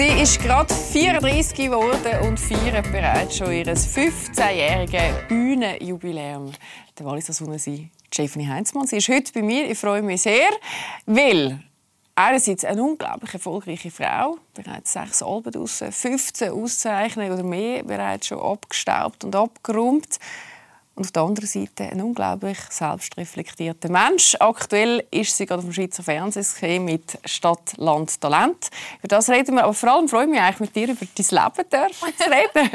Sie 0.00 0.22
ist 0.22 0.40
gerade 0.40 0.72
34 0.72 1.54
geworden 1.54 2.26
und 2.26 2.40
feiert 2.40 2.90
bereits 2.90 3.36
schon 3.36 3.52
ihr 3.52 3.66
15-jähriges 3.66 5.28
Bühnenjubiläum. 5.28 6.52
Der 6.98 7.04
Walliser 7.04 7.34
Sonne 7.34 7.58
sie, 7.58 7.90
Stephanie 8.10 8.48
Heinzmann. 8.48 8.86
Sie 8.86 8.96
ist 8.96 9.10
heute 9.10 9.30
bei 9.34 9.42
mir. 9.42 9.70
Ich 9.70 9.76
freue 9.76 10.00
mich 10.00 10.22
sehr, 10.22 10.48
weil 11.04 11.62
einerseits 12.14 12.64
eine 12.64 12.82
unglaublich 12.82 13.34
erfolgreiche 13.34 13.90
Frau, 13.90 14.38
bereits 14.54 14.94
sechs 14.94 15.22
Alben 15.22 15.52
draussen, 15.52 15.92
15 15.92 16.50
Auszeichnungen 16.50 17.32
oder 17.32 17.42
mehr 17.42 17.82
bereits 17.82 18.28
schon 18.28 18.40
abgestaubt 18.40 19.22
und 19.24 19.36
abgeräumt. 19.36 20.18
Und 20.96 21.06
auf 21.06 21.12
der 21.12 21.22
anderen 21.22 21.46
Seite 21.46 21.84
ein 21.84 22.02
unglaublich 22.02 22.58
selbstreflektierter 22.68 23.88
Mensch. 23.90 24.36
Aktuell 24.38 25.06
ist 25.10 25.36
sie 25.36 25.46
gerade 25.46 25.60
auf 25.60 25.64
dem 25.64 25.72
Schweizer 25.72 26.02
Fernsehen 26.02 26.84
mit 26.84 27.18
Stadt, 27.24 27.74
Land, 27.76 28.20
Talent. 28.20 28.70
Über 28.98 29.08
das 29.08 29.30
reden 29.30 29.54
wir, 29.54 29.64
aber 29.64 29.74
vor 29.74 29.90
allem 29.90 30.08
freue 30.08 30.24
ich 30.24 30.30
mich 30.30 30.40
eigentlich 30.40 30.60
mit 30.60 30.76
dir 30.76 30.88
über 30.90 31.06
dein 31.06 31.26
Leben 31.30 31.70
dürfen 31.70 32.16
zu 32.16 32.30
reden. 32.30 32.70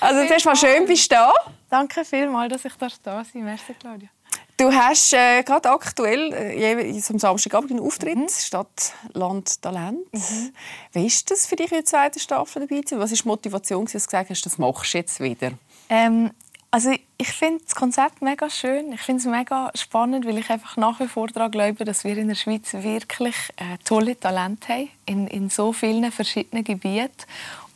Also 0.00 0.26
zuerst 0.26 0.46
mal 0.46 0.56
schön 0.56 0.86
bist 0.86 1.10
du 1.10 1.16
da. 1.16 1.32
Danke 1.68 2.04
vielmals, 2.04 2.52
dass 2.52 2.64
ich 2.64 2.98
da 3.02 3.24
sein 3.24 3.44
Merci, 3.44 3.74
Claudia. 3.78 4.08
Du 4.56 4.72
hast 4.72 5.12
äh, 5.12 5.42
gerade 5.42 5.70
aktuell 5.70 6.32
äh, 6.32 7.00
am 7.08 7.18
Samstagabend 7.18 7.72
einen 7.72 7.80
Auftritt 7.80 8.16
mhm. 8.16 8.28
Stadt, 8.28 8.92
Land, 9.12 9.60
Talent. 9.60 10.12
Mhm. 10.12 10.52
Wie 10.92 11.06
ist 11.06 11.30
das 11.30 11.46
für 11.46 11.56
dich 11.56 11.72
in 11.72 11.78
der 11.78 11.84
zweiten 11.84 12.20
Staffel 12.20 12.66
dabei? 12.66 12.82
Was 12.98 13.10
war 13.10 13.16
die 13.16 13.28
Motivation, 13.28 13.84
dass 13.86 13.92
du 13.92 13.98
gesagt 13.98 14.30
hast, 14.30 14.46
das 14.46 14.58
machst 14.58 14.94
du 14.94 14.98
jetzt 14.98 15.18
wieder? 15.20 15.52
Ähm, 15.88 16.30
also 16.72 16.90
ich 17.18 17.28
finde 17.28 17.62
das 17.62 17.74
Konzept 17.74 18.22
mega 18.22 18.48
schön. 18.48 18.92
Ich 18.94 19.02
finde 19.02 19.20
es 19.20 19.26
mega 19.26 19.70
spannend, 19.74 20.26
weil 20.26 20.38
ich 20.38 20.48
einfach 20.48 20.78
nach 20.78 20.98
wie 21.00 21.06
vor 21.06 21.28
daran 21.28 21.50
glaube, 21.50 21.84
dass 21.84 22.02
wir 22.02 22.16
in 22.16 22.28
der 22.28 22.34
Schweiz 22.34 22.72
wirklich 22.72 23.36
äh, 23.56 23.76
tolle 23.84 24.18
Talente 24.18 24.72
haben 24.72 24.88
in, 25.04 25.26
in 25.26 25.50
so 25.50 25.74
vielen 25.74 26.10
verschiedenen 26.10 26.64
Gebieten. 26.64 27.12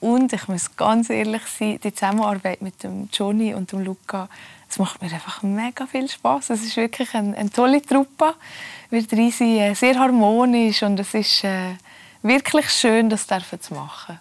Und 0.00 0.32
ich 0.32 0.48
muss 0.48 0.76
ganz 0.76 1.10
ehrlich 1.10 1.42
sein, 1.46 1.78
die 1.84 1.92
Zusammenarbeit 1.92 2.62
mit 2.62 2.82
dem 2.82 3.10
Johnny 3.12 3.52
und 3.52 3.70
dem 3.70 3.84
Luca, 3.84 4.30
es 4.68 4.78
macht 4.78 5.02
mir 5.02 5.12
einfach 5.12 5.42
mega 5.42 5.86
viel 5.86 6.08
Spaß. 6.08 6.50
Es 6.50 6.64
ist 6.64 6.76
wirklich 6.78 7.14
eine, 7.14 7.36
eine 7.36 7.50
tolle 7.50 7.82
Truppe, 7.82 8.34
wird 8.88 9.12
riesig, 9.12 9.60
äh, 9.60 9.74
sehr 9.74 9.98
harmonisch 9.98 10.82
und 10.82 10.98
es 10.98 11.12
ist 11.12 11.44
äh, 11.44 11.74
wirklich 12.22 12.70
schön, 12.70 13.10
das 13.10 13.26
zu 13.26 13.74
machen. 13.74 14.20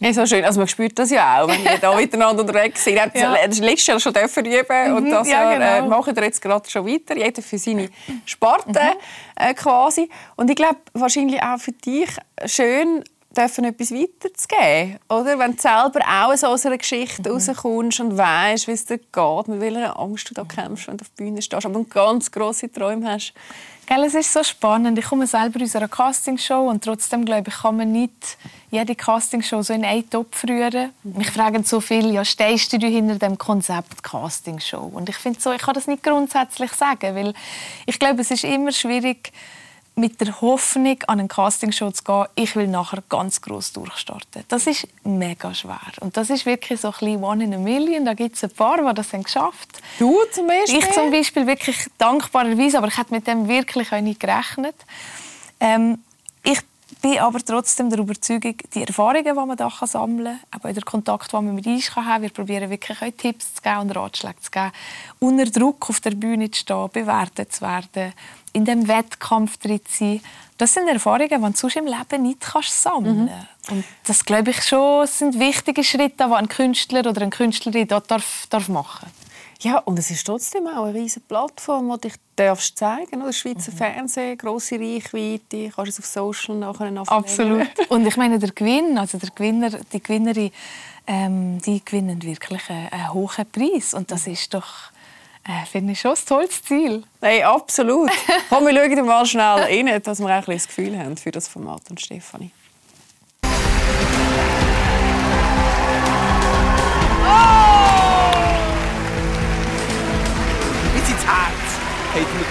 Ja, 0.00 0.12
so 0.12 0.26
schön. 0.26 0.44
Also 0.44 0.60
man 0.60 0.68
spürt 0.68 0.98
das 0.98 1.10
ja 1.10 1.42
auch, 1.42 1.48
wenn 1.48 1.64
wir 1.64 1.78
da 1.78 1.94
miteinander 1.96 2.42
unterwegs 2.42 2.84
sind. 2.84 2.96
Ja. 2.96 3.36
Das 3.46 3.58
letztes 3.58 3.86
Jahr 3.86 4.00
schon 4.00 4.12
dürfen 4.12 4.44
üben 4.44 4.94
und 4.94 5.04
mhm, 5.04 5.10
das 5.10 5.28
ja, 5.28 5.52
genau. 5.52 5.86
äh, 5.86 5.88
machen 5.88 6.14
wir 6.14 6.24
jetzt 6.24 6.42
gerade 6.42 6.68
schon 6.68 6.86
weiter. 6.86 7.16
Jeder 7.16 7.40
für 7.40 7.58
seine 7.58 7.88
Sparte 8.26 8.68
mhm. 8.68 8.76
äh, 9.36 9.54
quasi. 9.54 10.10
Und 10.36 10.50
ich 10.50 10.56
glaube, 10.56 10.78
wahrscheinlich 10.92 11.42
auch 11.42 11.58
für 11.58 11.72
dich 11.72 12.10
schön, 12.44 13.04
dürfen 13.36 13.64
etwas 13.64 13.92
weiterzugeben, 13.92 14.98
oder? 15.08 15.38
Wenn 15.38 15.56
du 15.56 15.60
selber 15.60 16.00
auch 16.00 16.42
aus 16.42 16.66
einer 16.66 16.78
Geschichte 16.78 17.28
mhm. 17.28 17.36
rauskommst 17.36 18.00
und 18.00 18.16
weißt, 18.16 18.66
wie 18.68 18.72
es 18.72 18.86
dir 18.86 18.98
geht, 18.98 19.48
mit 19.48 19.60
welcher 19.60 19.98
Angst 19.98 20.30
du 20.30 20.34
da 20.34 20.44
kämpfst, 20.44 20.88
wenn 20.88 20.96
du 20.96 21.02
auf 21.02 21.10
der 21.16 21.24
Bühne 21.24 21.42
stehst, 21.42 21.66
aber 21.66 21.84
ganz 21.84 22.30
grosse 22.30 22.70
Träume 22.70 23.12
hast. 23.12 23.34
Gell, 23.86 24.02
es 24.02 24.14
ist 24.14 24.32
so 24.32 24.42
spannend. 24.42 24.98
Ich 24.98 25.04
komme 25.04 25.28
selber 25.28 25.62
aus 25.62 25.76
einer 25.76 25.86
Castingshow 25.86 26.68
und 26.68 26.82
trotzdem 26.82 27.24
glaube 27.24 27.50
ich, 27.50 27.54
kann 27.54 27.76
man 27.76 27.92
nicht 27.92 28.36
jede 28.68 28.96
Castingshow 28.96 29.62
so 29.62 29.72
in 29.72 29.84
einen 29.84 30.10
Topf 30.10 30.42
rühren. 30.42 30.90
Mich 31.04 31.30
fragen 31.30 31.62
so 31.62 31.80
viele, 31.80 32.12
ja, 32.12 32.24
stehst 32.24 32.72
du 32.72 32.84
hinter 32.84 33.14
dem 33.14 33.38
Konzept 33.38 34.02
Castingshow? 34.02 34.90
Und 34.92 35.08
ich 35.08 35.14
finde 35.14 35.40
so, 35.40 35.52
ich 35.52 35.62
kann 35.62 35.74
das 35.74 35.86
nicht 35.86 36.02
grundsätzlich 36.02 36.72
sagen, 36.72 37.14
weil 37.14 37.32
ich 37.86 37.96
glaube, 38.00 38.22
es 38.22 38.32
ist 38.32 38.42
immer 38.42 38.72
schwierig, 38.72 39.32
mit 39.98 40.20
der 40.20 40.40
Hoffnung 40.42 40.98
an 41.06 41.20
einen 41.20 41.28
Castingshow 41.28 41.90
zu 41.90 42.04
gehen, 42.04 42.26
ich 42.34 42.54
will 42.54 42.66
nachher 42.66 43.02
ganz 43.08 43.40
groß 43.40 43.72
durchstarten. 43.72 44.44
Das 44.48 44.66
ist 44.66 44.86
mega 45.04 45.54
schwer. 45.54 45.80
Und 46.00 46.18
das 46.18 46.28
ist 46.28 46.44
wirklich 46.44 46.82
so 46.82 46.88
ein 46.88 46.92
bisschen 46.92 47.24
one 47.24 47.44
in 47.44 47.54
a 47.54 47.58
million. 47.58 48.04
Da 48.04 48.12
gibt 48.12 48.36
es 48.36 48.44
ein 48.44 48.50
paar, 48.50 48.76
die 48.76 48.94
das 48.94 49.12
haben 49.14 49.22
geschafft 49.22 49.80
Du 49.98 50.14
zum 50.32 50.46
Beispiel? 50.46 50.78
Ich 50.78 50.90
zum 50.92 51.10
Beispiel 51.10 51.46
wirklich 51.46 51.86
dankbarerweise, 51.96 52.76
aber 52.76 52.88
ich 52.88 52.98
hätte 52.98 53.14
mit 53.14 53.26
dem 53.26 53.48
wirklich 53.48 53.90
auch 53.90 54.00
nicht 54.02 54.20
gerechnet. 54.20 54.76
Ähm, 55.60 55.98
ich 56.42 56.60
bin 57.02 57.18
aber 57.18 57.38
trotzdem 57.44 57.90
der 57.90 58.00
Überzeugung, 58.00 58.56
die 58.74 58.82
Erfahrungen, 58.82 59.24
die 59.24 59.32
man 59.32 59.56
da 59.56 59.70
sammeln 59.70 60.24
kann, 60.24 60.40
aber 60.50 60.68
auch 60.70 60.74
der 60.74 60.82
Kontakt, 60.82 61.32
den 61.32 61.44
man 61.44 61.54
mit 61.54 61.66
uns 61.66 61.94
haben 61.94 62.04
kann, 62.04 62.22
wir 62.22 62.30
probieren 62.30 62.70
wirklich 62.70 63.00
auch 63.00 63.10
Tipps 63.16 63.54
zu 63.54 63.62
geben 63.62 63.78
und 63.78 63.90
Ratschläge 63.96 64.40
zu 64.40 64.50
geben, 64.50 64.72
unter 65.18 65.46
Druck 65.46 65.88
auf 65.90 66.00
der 66.00 66.12
Bühne 66.12 66.50
zu 66.50 66.60
stehen, 66.60 66.88
bewertet 66.92 67.52
zu 67.52 67.62
werden, 67.62 68.12
in 68.52 68.64
dem 68.64 68.88
Wettkampf 68.88 69.58
drin 69.58 69.80
zu 69.84 69.98
sein. 69.98 70.20
Das 70.58 70.72
sind 70.72 70.88
Erfahrungen, 70.88 71.28
die 71.28 71.52
du 71.52 71.56
sonst 71.56 71.76
im 71.76 71.86
Leben 71.86 72.22
nicht 72.22 72.40
kannst 72.40 72.82
sammeln 72.82 73.28
kannst. 73.28 73.70
Mhm. 73.70 73.76
Und 73.76 73.84
das 74.06 74.24
glaube 74.24 74.50
ich 74.50 74.62
schon 74.62 75.06
sind 75.06 75.38
wichtige 75.38 75.84
Schritte, 75.84 76.26
die 76.26 76.32
ein 76.32 76.48
Künstler 76.48 77.00
oder 77.00 77.20
eine 77.20 77.30
Künstlerin 77.30 77.86
dort 77.86 78.10
darf, 78.10 78.46
darf 78.48 78.68
machen 78.68 79.06
ja, 79.60 79.78
und 79.78 79.98
es 79.98 80.10
ist 80.10 80.26
trotzdem 80.26 80.66
auch 80.66 80.84
eine 80.84 80.94
riesige 80.94 81.24
Plattform, 81.26 81.90
die 81.94 82.08
dich 82.08 82.14
darfst 82.36 82.78
zeigen 82.78 83.20
darfst. 83.20 83.38
Schweizer 83.40 83.72
mhm. 83.72 83.76
Fernsehen, 83.76 84.38
grosse 84.38 84.78
Reichweite, 84.78 85.70
kannst 85.74 85.92
es 85.92 85.98
auf 85.98 86.06
Social 86.06 86.56
nachher 86.56 86.92
Absolut. 87.06 87.66
und 87.88 88.06
ich 88.06 88.16
meine, 88.16 88.38
der 88.38 88.52
Gewinn, 88.52 88.98
also 88.98 89.18
der 89.18 89.30
Gewinner, 89.30 89.70
die 89.70 90.02
Gewinnerin, 90.02 90.50
ähm, 91.06 91.58
die 91.62 91.84
gewinnen 91.84 92.22
wirklich 92.22 92.68
einen, 92.68 92.88
einen 92.88 93.12
hohen 93.14 93.46
Preis. 93.50 93.94
Und 93.94 94.10
das 94.10 94.26
ist 94.26 94.52
doch 94.52 94.90
äh, 95.48 95.64
finde 95.64 95.92
ich 95.92 96.00
schon 96.00 96.12
ein 96.12 96.26
tolles 96.26 96.62
Ziel. 96.62 97.04
Hey, 97.20 97.42
absolut. 97.42 98.10
Komm, 98.48 98.66
wir 98.66 98.74
schauen 98.74 99.06
mal 99.06 99.24
schnell 99.24 99.42
rein, 99.42 100.02
dass 100.02 100.18
wir 100.18 100.26
auch 100.26 100.30
ein 100.30 100.44
das 100.46 100.66
Gefühl 100.66 100.98
haben 100.98 101.16
für 101.16 101.30
das 101.30 101.46
Format 101.46 101.82
und 101.88 102.00
Stefanie. 102.00 102.50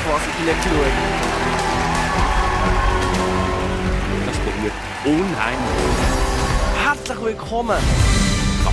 Quasi 0.05 0.29
hineingeschaut. 0.37 0.93
Das 4.25 4.37
berührt 4.37 4.73
unheimlich. 5.05 5.97
Herzlich 6.83 7.21
willkommen 7.23 7.81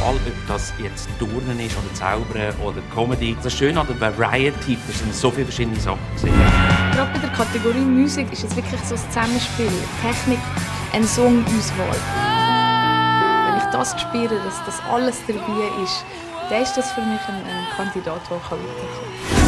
egal 0.02 0.14
ob 0.26 0.48
das 0.48 0.72
jetzt 0.82 1.08
Turnen 1.18 1.60
ist 1.60 1.76
oder 1.76 1.94
Zaubern 1.94 2.54
oder 2.62 2.82
Comedy. 2.94 3.36
Das 3.42 3.52
Schöne 3.52 3.80
an 3.80 3.86
der 3.86 4.18
Variety, 4.18 4.76
das 4.86 4.98
sind 4.98 5.14
so 5.14 5.30
viele 5.30 5.46
verschiedene 5.46 5.78
Sachen. 5.78 6.00
Gerade 6.20 7.12
bei 7.12 7.18
der 7.18 7.30
Kategorie 7.30 7.78
Musik 7.78 8.32
ist 8.32 8.44
es 8.44 8.56
wirklich 8.56 8.80
so 8.84 8.94
ein 8.94 9.00
Zusammenspiel. 9.10 9.70
Technik, 10.02 10.40
ein 10.92 11.04
Songauswahl. 11.04 11.96
Wenn 13.46 13.58
ich 13.58 13.64
das 13.72 14.00
spüre, 14.00 14.34
dass 14.44 14.64
das 14.66 14.80
alles 14.90 15.18
dabei 15.26 15.82
ist, 15.82 16.04
dann 16.50 16.62
ist 16.62 16.76
das 16.76 16.92
für 16.92 17.02
mich 17.02 17.20
ein, 17.28 17.36
ein 17.36 17.66
Kandidat, 17.76 18.20
der 18.28 18.36
weiterkommen 18.36 18.66
kann 19.28 19.41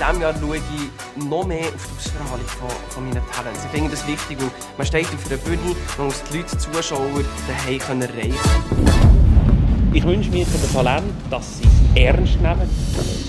diesem 0.00 0.22
Jahr 0.22 0.34
schaue 0.40 0.56
ich 0.56 1.24
noch 1.28 1.46
mehr 1.46 1.66
auf 1.66 1.86
die 1.86 1.96
Ausstrahlung 1.96 2.46
von, 2.46 2.70
von 2.88 3.04
meinen 3.04 3.22
Talents. 3.32 3.64
Ich 3.64 3.70
finde 3.70 3.90
das 3.90 4.06
wichtig, 4.06 4.38
weil 4.40 4.50
man 4.78 4.86
steht 4.86 5.06
auf 5.06 5.26
einer 5.26 5.36
Bühne, 5.36 5.76
man 5.98 6.06
muss 6.06 6.22
die 6.24 6.38
Leute, 6.38 6.56
die 6.56 6.58
Zuschauer 6.58 7.24
daheim 7.46 8.02
erreichen 8.02 8.34
können. 8.68 9.90
Ich 9.92 10.04
wünsche 10.04 10.30
mir 10.30 10.46
von 10.46 10.60
den 10.60 10.72
Talenten, 10.72 11.30
dass 11.30 11.58
sie 11.58 11.64
es 11.64 12.02
ernst 12.02 12.40
nehmen. 12.40 12.70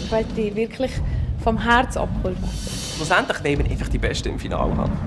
Ich 0.03 0.11
möchte 0.11 0.33
die 0.33 0.55
wirklich 0.55 0.91
vom 1.43 1.57
Herz 1.57 1.97
abholen. 1.97 2.37
Schlussendlich 2.95 3.43
wollen 3.43 3.65
wir 3.65 3.71
einfach 3.71 3.87
die 3.89 3.97
Besten 3.97 4.29
im 4.29 4.39
Finale 4.39 4.77
haben. 4.77 4.97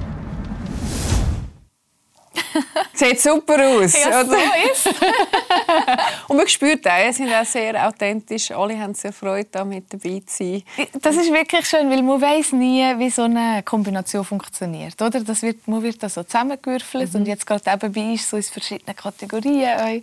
Sieht 2.92 3.20
super 3.20 3.54
aus. 3.54 3.94
Ja, 3.94 4.24
so 4.24 4.34
ist 4.34 4.88
Und 6.34 6.39
man 6.39 6.49
spürt 6.49 6.84
auch, 6.84 7.12
sie 7.12 7.12
sind 7.12 7.33
auch 7.33 7.45
sehr 7.45 7.87
authentisch. 7.87 8.50
Alle 8.50 8.77
haben 8.77 8.93
sehr 8.93 9.12
Freude, 9.12 9.47
da 9.53 9.65
mit 9.65 9.84
dabei 9.93 10.21
zu 10.27 10.37
sein. 10.37 10.62
Das 11.00 11.15
ist 11.15 11.33
wirklich 11.33 11.65
schön, 11.65 11.89
weil 11.89 12.03
man 12.03 12.21
weiß 12.21 12.54
nie, 12.54 12.83
wie 12.98 13.09
so 13.09 13.22
eine 13.22 13.63
Kombination 13.63 14.25
funktioniert. 14.25 15.01
Oder? 15.01 15.21
Das 15.21 15.42
wird, 15.42 15.69
man 15.69 15.81
wird 15.84 16.03
da 16.03 16.09
so 16.09 16.25
zusammengewürfelt 16.25 17.15
mhm. 17.15 17.21
und 17.21 17.28
jetzt 17.28 17.47
gerade 17.47 17.71
eben 17.71 17.92
bei 17.92 18.10
uns 18.10 18.28
so 18.28 18.36
in 18.36 18.42
verschiedenen 18.42 18.97
Kategorien. 18.97 20.03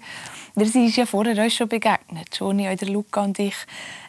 Wir 0.55 0.65
sind 0.67 0.95
ja 0.95 1.05
vorher 1.05 1.45
auch 1.45 1.51
schon 1.51 1.67
begegnet, 1.67 2.33
Joni, 2.39 2.69
oder 2.69 2.87
Luca 2.87 3.23
und 3.23 3.37
ich. 3.37 3.55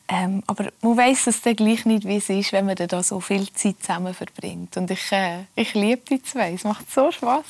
Ähm, 0.06 0.44
aber 0.46 0.68
man 0.80 0.96
weiß 0.96 1.26
es 1.26 1.42
dann 1.42 1.56
gleich 1.56 1.84
nicht, 1.86 2.06
wie 2.06 2.18
es 2.18 2.28
ist, 2.28 2.52
wenn 2.52 2.66
man 2.66 2.76
da 2.76 3.02
so 3.02 3.18
viel 3.18 3.52
Zeit 3.52 3.80
zusammen 3.80 4.14
verbringt. 4.14 4.76
Und 4.76 4.92
ich, 4.92 5.10
äh, 5.10 5.38
ich 5.56 5.74
liebe 5.74 6.02
die 6.08 6.22
zwei. 6.22 6.52
Es 6.52 6.62
macht 6.62 6.88
so 6.88 7.10
Spaß. 7.10 7.44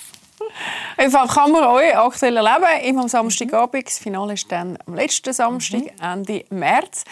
Einfach 0.97 1.35
kann 1.35 1.53
man 1.53 1.65
euch 1.65 1.97
aktuell 1.97 2.37
erleben. 2.37 2.85
Immer 2.85 3.03
am 3.03 3.09
Samstagabend. 3.09 3.87
Das 3.87 3.99
Finale 3.99 4.35
ist 4.35 4.50
dann 4.50 4.79
am 4.87 4.94
letzten 4.94 5.33
Samstag, 5.33 5.81
mhm. 5.81 6.03
Ende 6.03 6.44
März. 6.50 7.05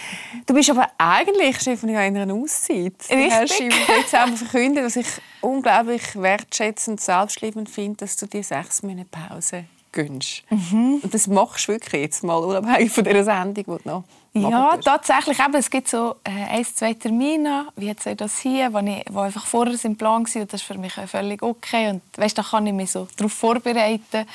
Du 0.47 0.55
bist 0.55 0.71
aber 0.71 0.89
eigentlich, 0.99 1.61
Stefanie, 1.61 1.93
in 1.93 2.17
einer 2.17 2.35
Auszeit. 2.35 2.95
Richtig. 3.11 3.11
Du 3.11 3.21
hast 3.21 3.61
im 3.61 3.71
Dezember 4.03 4.37
verkündet, 4.37 4.85
dass 4.85 4.97
ich 4.97 5.09
unglaublich 5.41 6.03
wertschätzend 6.15 6.99
und 6.99 7.01
selbstliebend 7.01 7.71
finde, 7.71 7.99
dass 7.99 8.17
du 8.17 8.27
dir 8.27 8.43
sechs 8.43 8.83
Monate 8.83 9.09
Pause 9.11 9.65
gönnst. 9.93 10.45
Und 10.51 11.13
das 11.13 11.27
machst 11.27 11.69
du 11.69 11.73
wirklich 11.73 12.03
jetzt 12.03 12.23
mal, 12.23 12.37
unabhängig 12.37 12.93
von 12.93 13.05
dieser 13.05 13.25
Sendung, 13.25 13.55
die 13.55 13.65
du 13.65 13.79
noch 13.85 14.05
Ja, 14.33 14.77
tatsächlich. 14.77 15.39
Eben, 15.41 15.55
es 15.55 15.71
gibt 15.71 15.89
so 15.89 16.17
äh, 16.25 16.59
ein, 16.59 16.65
zwei 16.65 16.95
Termine, 16.95 17.67
wie 17.77 17.87
jetzt 17.87 18.07
auch 18.07 18.15
das 18.15 18.39
hier, 18.39 18.73
wo, 18.73 18.79
ich, 18.79 19.05
wo 19.11 19.21
einfach 19.21 19.45
vorher 19.45 19.77
im 19.83 19.97
Plan 19.97 20.25
war. 20.25 20.43
Und 20.43 20.53
das 20.53 20.61
ist 20.61 20.67
für 20.67 20.79
mich 20.79 20.97
auch 20.99 21.09
völlig 21.09 21.43
okay. 21.43 21.91
Und 21.91 22.03
weißt, 22.17 22.39
da 22.39 22.43
kann 22.43 22.67
ich 22.67 22.73
mich 22.73 22.93
so 22.93 23.09
darauf 23.17 23.33
vorbereiten. 23.33 24.27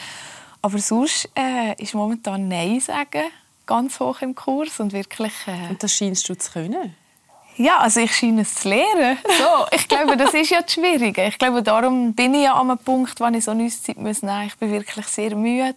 Aber 0.61 0.79
sonst 0.79 1.29
äh, 1.35 1.81
ist 1.81 1.93
momentan 1.93 2.47
Nein 2.47 2.79
sagen 2.79 3.23
ganz 3.65 3.99
hoch 3.99 4.21
im 4.21 4.35
Kurs 4.35 4.79
und 4.79 4.93
wirklich... 4.93 5.33
Äh, 5.47 5.69
Und 5.69 5.81
das 5.81 5.93
scheinst 5.93 6.27
du 6.27 6.37
zu 6.37 6.51
können. 6.51 6.95
Ja, 7.57 7.77
also 7.77 8.01
ich 8.01 8.15
scheine 8.15 8.41
es 8.41 8.55
zu 8.55 8.69
lernen. 8.69 9.17
So, 9.37 9.65
ich 9.71 9.87
glaube, 9.87 10.17
das 10.17 10.33
ist 10.33 10.49
ja 10.49 10.61
das 10.61 10.73
Schwierige. 10.73 11.25
Ich 11.25 11.37
glaube, 11.37 11.63
darum 11.63 12.13
bin 12.13 12.33
ich 12.33 12.43
ja 12.43 12.53
an 12.53 12.69
einem 12.69 12.79
Punkt, 12.79 13.19
wo 13.19 13.25
ich 13.27 13.43
so 13.43 13.51
eine 13.51 13.65
Auszeit 13.65 13.97
muss 13.97 14.21
nehmen 14.21 14.43
muss. 14.43 14.47
Ich 14.47 14.57
bin 14.57 14.71
wirklich 14.71 15.05
sehr 15.07 15.35
müde. 15.35 15.75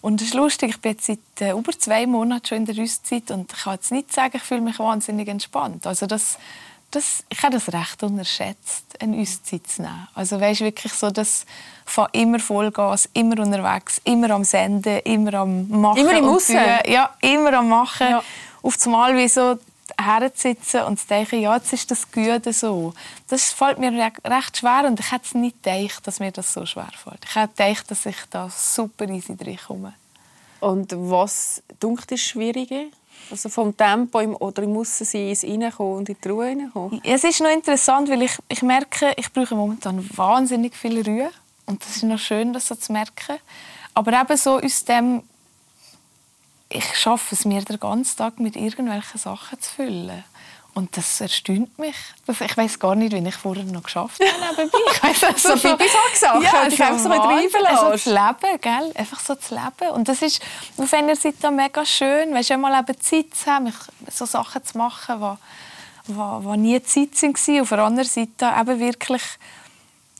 Und 0.00 0.20
es 0.20 0.28
ist 0.28 0.34
lustig, 0.34 0.70
ich 0.70 0.80
bin 0.80 0.92
jetzt 0.92 1.06
seit 1.06 1.18
äh, 1.40 1.52
über 1.52 1.72
zwei 1.78 2.06
Monaten 2.06 2.46
schon 2.46 2.58
in 2.58 2.66
der 2.66 2.82
Auszeit 2.82 3.30
und 3.30 3.52
ich 3.52 3.62
kann 3.62 3.74
jetzt 3.74 3.92
nicht 3.92 4.12
sagen, 4.12 4.36
ich 4.36 4.42
fühle 4.42 4.60
mich 4.60 4.78
wahnsinnig 4.78 5.28
entspannt. 5.28 5.86
Also 5.86 6.06
das, 6.06 6.36
das, 6.90 7.24
ich 7.28 7.42
habe 7.42 7.54
das 7.54 7.72
recht 7.72 8.02
unterschätzt, 8.02 8.84
eine 9.00 9.16
Auszeit 9.20 9.66
zu 9.66 9.82
nehmen. 9.82 10.08
Also 10.14 10.40
weißt, 10.40 10.60
wirklich 10.60 10.92
so, 10.92 11.10
dass 11.10 11.46
von 11.86 12.08
immer 12.12 12.38
Vollgas, 12.38 13.08
immer 13.12 13.40
unterwegs, 13.40 14.00
immer 14.04 14.30
am 14.30 14.44
Senden, 14.44 14.98
immer 15.04 15.34
am 15.34 15.68
Machen. 15.68 16.00
Immer 16.00 16.18
im 16.18 16.28
Aussen. 16.28 16.58
Ja, 16.86 17.10
immer 17.20 17.52
am 17.54 17.68
Machen. 17.68 18.08
Ja. 18.10 18.22
Auf 18.62 18.76
einmal 18.84 19.16
wie 19.16 19.28
so 19.28 19.58
herzusitzen 20.00 20.82
und 20.82 20.98
zu 20.98 21.06
denken, 21.08 21.40
ja, 21.40 21.54
jetzt 21.56 21.72
ist 21.72 21.90
das 21.90 22.10
Gute 22.10 22.52
so. 22.52 22.94
Das 23.28 23.52
fällt 23.52 23.78
mir 23.78 23.92
re- 23.92 24.30
recht 24.30 24.56
schwer 24.56 24.84
und 24.86 24.98
ich 25.00 25.12
hätte 25.12 25.24
es 25.26 25.34
nicht 25.34 25.62
gedacht, 25.62 26.06
dass 26.06 26.20
mir 26.20 26.32
das 26.32 26.52
so 26.52 26.64
schwer 26.66 26.88
fällt. 27.02 27.24
Ich 27.24 27.34
hätte 27.34 27.54
gedacht, 27.56 27.90
dass 27.90 28.06
ich 28.06 28.16
da 28.30 28.48
super 28.50 29.08
easy 29.08 29.36
reinkomme. 29.38 29.94
Und 30.60 30.92
was 30.96 31.62
dunkt 31.78 32.10
ist 32.12 32.22
schwieriger? 32.22 32.84
Also 33.30 33.48
vom 33.48 33.76
Tempo 33.76 34.20
im, 34.20 34.36
oder 34.36 34.62
im 34.62 34.76
Aussensein 34.76 35.28
ins 35.28 35.44
Reinkommen 35.44 35.98
und 35.98 36.08
in 36.08 36.16
die 36.22 36.28
Ruhe 36.28 36.46
reinkommen? 36.46 37.00
Es 37.04 37.24
ist 37.24 37.40
noch 37.40 37.50
interessant, 37.50 38.08
weil 38.10 38.22
ich, 38.22 38.36
ich 38.48 38.62
merke, 38.62 39.12
ich 39.16 39.32
brauche 39.32 39.54
momentan 39.54 40.08
wahnsinnig 40.16 40.74
viel 40.76 41.02
Ruhe. 41.02 41.30
Und 41.66 41.82
das 41.82 41.96
ist 41.96 42.02
noch 42.02 42.18
schön, 42.18 42.52
das 42.52 42.68
so 42.68 42.74
zu 42.74 42.92
merken. 42.92 43.38
Aber 43.94 44.12
eben 44.20 44.36
so 44.36 44.60
aus 44.60 44.84
dem, 44.84 45.22
ich 46.74 46.96
schaffe 46.98 47.34
es 47.34 47.44
mir 47.44 47.62
den 47.62 47.78
ganzen 47.80 48.16
Tag 48.18 48.38
mit 48.40 48.56
irgendwelchen 48.56 49.18
Sachen 49.20 49.60
zu 49.60 49.70
füllen. 49.70 50.24
Und 50.74 50.96
das 50.96 51.20
erstaunt 51.20 51.78
mich. 51.78 51.94
Das, 52.26 52.40
ich 52.40 52.56
weiß 52.56 52.80
gar 52.80 52.96
nicht, 52.96 53.12
wie 53.12 53.28
ich 53.28 53.34
vorher 53.36 53.62
noch 53.62 53.84
geschafft 53.84 54.20
habe 54.20 54.56
nebenbei. 54.56 54.78
Ich 54.92 55.22
weiss, 55.22 55.22
also 55.24 55.56
So 55.56 55.68
Pipi-Sack-Sachen, 55.68 56.40
die 56.64 56.70
dich 56.70 56.82
einfach 56.82 56.98
so 56.98 57.08
mit 57.08 57.20
reinlässt. 57.20 57.56
Also 57.64 57.90
das 57.90 58.04
Leben, 58.06 58.60
gell? 58.60 58.92
Einfach 58.96 59.20
so 59.20 59.36
zu 59.36 59.54
leben. 59.54 59.92
Und 59.92 60.08
das 60.08 60.20
ist 60.22 60.42
auf 60.76 60.92
einer 60.92 61.14
Seite 61.14 61.52
mega 61.52 61.86
schön, 61.86 62.34
weißt, 62.34 62.50
einmal 62.50 62.80
eben 62.80 63.00
Zeit 63.00 63.26
zu 63.34 63.46
haben, 63.50 63.64
mich- 63.66 63.74
so 64.12 64.24
Sachen 64.26 64.64
zu 64.64 64.76
machen, 64.76 65.38
die, 66.08 66.12
die, 66.12 66.42
die 66.42 66.56
nie 66.58 66.82
Zeit 66.82 67.22
waren. 67.22 67.60
Auf 67.62 67.68
der 67.68 67.78
anderen 67.78 68.08
Seite 68.10 68.52
eben 68.60 68.80
wirklich 68.80 69.22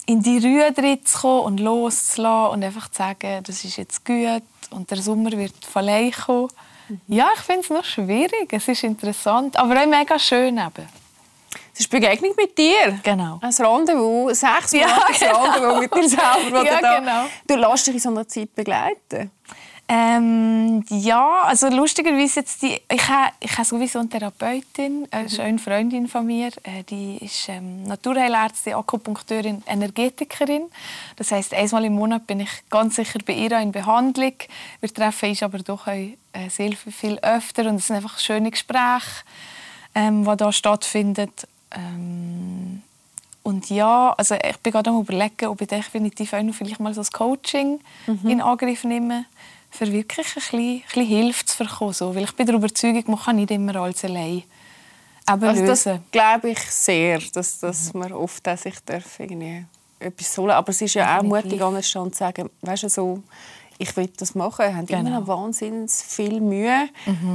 in 0.06 0.22
die 0.22 0.38
Ruhe 0.38 0.70
drin 0.70 1.04
zu 1.04 1.18
kommen 1.18 1.40
und 1.46 1.58
loszulassen 1.60 2.52
und 2.52 2.62
einfach 2.62 2.88
zu 2.90 2.98
sagen, 2.98 3.42
das 3.42 3.64
ist 3.64 3.76
jetzt 3.76 4.04
gut 4.04 4.42
und 4.74 4.90
der 4.90 4.98
Sommer 4.98 5.32
wird 5.32 5.64
von 5.64 5.82
allein 5.82 6.12
kommen. 6.12 6.48
Ja, 7.06 7.28
ich 7.34 7.40
finde 7.40 7.62
es 7.62 7.70
noch 7.70 7.84
schwierig. 7.84 8.52
Es 8.52 8.68
ist 8.68 8.84
interessant, 8.84 9.56
aber 9.56 9.80
auch 9.80 9.86
mega 9.86 10.18
schön 10.18 10.58
eben. 10.58 10.88
Es 11.72 11.80
ist 11.80 11.90
Begegnung 11.90 12.34
mit 12.36 12.56
dir. 12.56 13.00
Genau. 13.02 13.40
Ein 13.40 13.52
Rendezvous, 13.52 14.38
sechs 14.38 14.72
Ja, 14.72 14.86
Monate 14.86 15.08
ein 15.08 15.18
genau. 15.18 15.42
Rendezvous 15.44 15.80
mit 15.80 15.94
dir 15.94 16.08
selber. 16.08 16.64
Ja, 16.64 16.76
du, 16.76 17.00
genau. 17.00 17.24
du 17.46 17.56
lässt 17.56 17.86
dich 17.86 17.94
in 17.94 18.00
so 18.00 18.08
einer 18.10 18.28
Zeit 18.28 18.54
begleiten. 18.54 19.30
Ähm, 19.86 20.82
ja, 20.88 21.42
also 21.42 21.68
lustigerweise 21.68 22.40
jetzt 22.40 22.62
die, 22.62 22.80
ich 22.90 23.08
habe 23.08 23.32
ich 23.38 23.52
habe 23.52 23.64
sowieso 23.66 23.98
eine 23.98 24.08
Therapeutin, 24.08 25.06
eine 25.10 25.28
schöne 25.28 25.58
Freundin 25.58 26.08
von 26.08 26.24
mir, 26.24 26.48
äh, 26.62 26.82
die 26.88 27.18
ist 27.18 27.50
ähm, 27.50 27.82
Naturheilärztin, 27.82 28.74
Akupunkteurin, 28.74 29.62
Energetikerin. 29.66 30.70
Das 31.16 31.32
heißt, 31.32 31.52
einmal 31.52 31.84
im 31.84 31.94
Monat 31.94 32.26
bin 32.26 32.40
ich 32.40 32.48
ganz 32.70 32.96
sicher 32.96 33.18
bei 33.26 33.34
ihr 33.34 33.58
in 33.58 33.72
Behandlung. 33.72 34.32
Wir 34.80 34.94
treffen 34.94 35.28
uns 35.28 35.42
aber 35.42 35.58
doch 35.58 35.86
auch, 35.86 35.90
äh, 35.90 36.48
sehr 36.48 36.72
viel, 36.72 37.18
öfter 37.18 37.68
und 37.68 37.76
es 37.76 37.88
sind 37.88 37.96
einfach 37.96 38.18
schöne 38.18 38.50
Gespräche, 38.50 39.22
ähm, 39.94 40.24
die 40.24 40.36
da 40.36 40.50
stattfinden. 40.50 41.30
Ähm, 41.72 42.82
und 43.42 43.68
ja, 43.68 44.14
also 44.16 44.34
ich 44.34 44.56
bin 44.56 44.72
gerade 44.72 44.88
am 44.88 45.00
überlegen, 45.00 45.48
ob 45.48 45.60
ich 45.60 45.68
definitiv 45.68 46.32
auch 46.32 46.42
noch 46.42 46.54
vielleicht 46.54 46.80
mal 46.80 46.94
so 46.94 47.02
das 47.02 47.12
Coaching 47.12 47.78
in 48.24 48.40
Angriff 48.40 48.84
nehme, 48.84 49.26
für 49.74 49.92
wirklich 49.92 50.26
ein 50.28 50.34
bisschen, 50.34 50.60
ein 50.60 50.82
bisschen 50.82 51.06
Hilfe 51.06 51.44
zu 51.44 51.64
bekommen. 51.64 51.92
So. 51.92 52.14
Weil 52.14 52.24
ich 52.24 52.32
bin 52.32 52.46
der 52.46 52.54
Überzeugung, 52.54 53.04
man 53.08 53.18
kann 53.18 53.36
nicht 53.36 53.50
immer 53.50 53.76
alles 53.76 54.04
allein 54.04 54.44
eben 55.28 55.44
Also 55.44 55.66
das 55.66 55.88
glaube 56.10 56.50
ich 56.50 56.60
sehr, 56.60 57.20
dass, 57.32 57.58
dass 57.58 57.92
man 57.94 58.12
oft 58.12 58.46
auch 58.48 58.56
sich 58.58 58.74
darf 58.84 59.18
irgendwie 59.18 59.64
etwas 59.98 60.36
holen 60.38 60.50
Aber 60.50 60.68
es 60.68 60.80
ist 60.80 60.94
ja 60.94 61.18
auch 61.18 61.22
mutig, 61.22 61.60
anstehen 61.62 62.12
zu 62.12 62.18
sagen, 62.18 62.50
weißt 62.60 62.84
du, 62.84 62.88
so, 62.88 63.22
ich 63.78 63.96
will 63.96 64.08
das 64.16 64.34
machen. 64.34 64.64
Wir 64.66 64.76
haben 64.76 64.86
immer 64.86 65.02
Genau. 65.04 65.20
noch 65.20 65.26
wahnsinnig 65.26 65.90
viel 65.90 66.40
Mühe. 66.40 66.88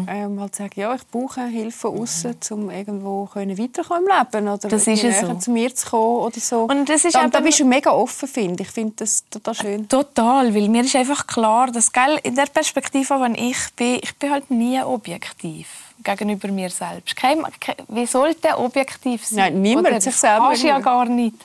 Ähm, 0.07 0.39
halt 0.39 0.55
zu 0.55 0.63
sagen, 0.63 0.79
ja, 0.79 0.93
ich 0.95 1.05
brauche 1.07 1.45
Hilfe 1.45 1.87
außen, 1.89 2.35
um 2.51 2.69
irgendwo 2.69 3.25
können 3.25 3.57
weiterkommen 3.57 4.05
im 4.05 4.17
Leben 4.17 4.47
oder 4.47 4.67
Das 4.69 4.87
ist 4.87 5.01
so. 5.21 5.33
zu 5.35 5.51
mir 5.51 5.73
zu 5.75 5.89
kommen 5.89 6.17
oder 6.21 6.39
so. 6.39 6.61
Und 6.63 6.87
das 6.87 7.05
ist 7.05 7.15
da, 7.15 7.27
da 7.27 7.39
bist 7.41 7.59
du 7.59 7.65
mega 7.65 7.91
offen, 7.91 8.27
finde 8.27 8.63
ich. 8.63 8.69
Finde 8.69 8.93
das 8.97 9.23
total 9.29 9.53
schön. 9.55 9.87
Total, 9.89 10.53
weil 10.55 10.69
mir 10.69 10.83
ist 10.83 10.95
einfach 10.95 11.27
klar, 11.27 11.67
dass 11.71 11.91
gell, 11.91 12.19
in 12.23 12.35
der 12.35 12.45
Perspektive, 12.45 13.19
wenn 13.19 13.35
ich 13.35 13.57
bin, 13.75 13.99
ich 14.01 14.15
bin 14.17 14.31
halt 14.31 14.49
nie 14.49 14.81
objektiv 14.81 15.67
gegenüber 16.03 16.47
mir 16.47 16.69
selbst. 16.69 17.15
Kein, 17.15 17.43
ke- 17.59 17.75
wie 17.89 18.05
sollte 18.05 18.57
objektiv 18.57 19.25
sein? 19.25 19.53
Nein, 19.53 19.61
niemand 19.61 19.87
Oder? 19.87 19.99
selber 20.01 20.47
Kannst 20.47 20.63
ja 20.63 20.79
gar 20.79 21.05
nicht. 21.05 21.35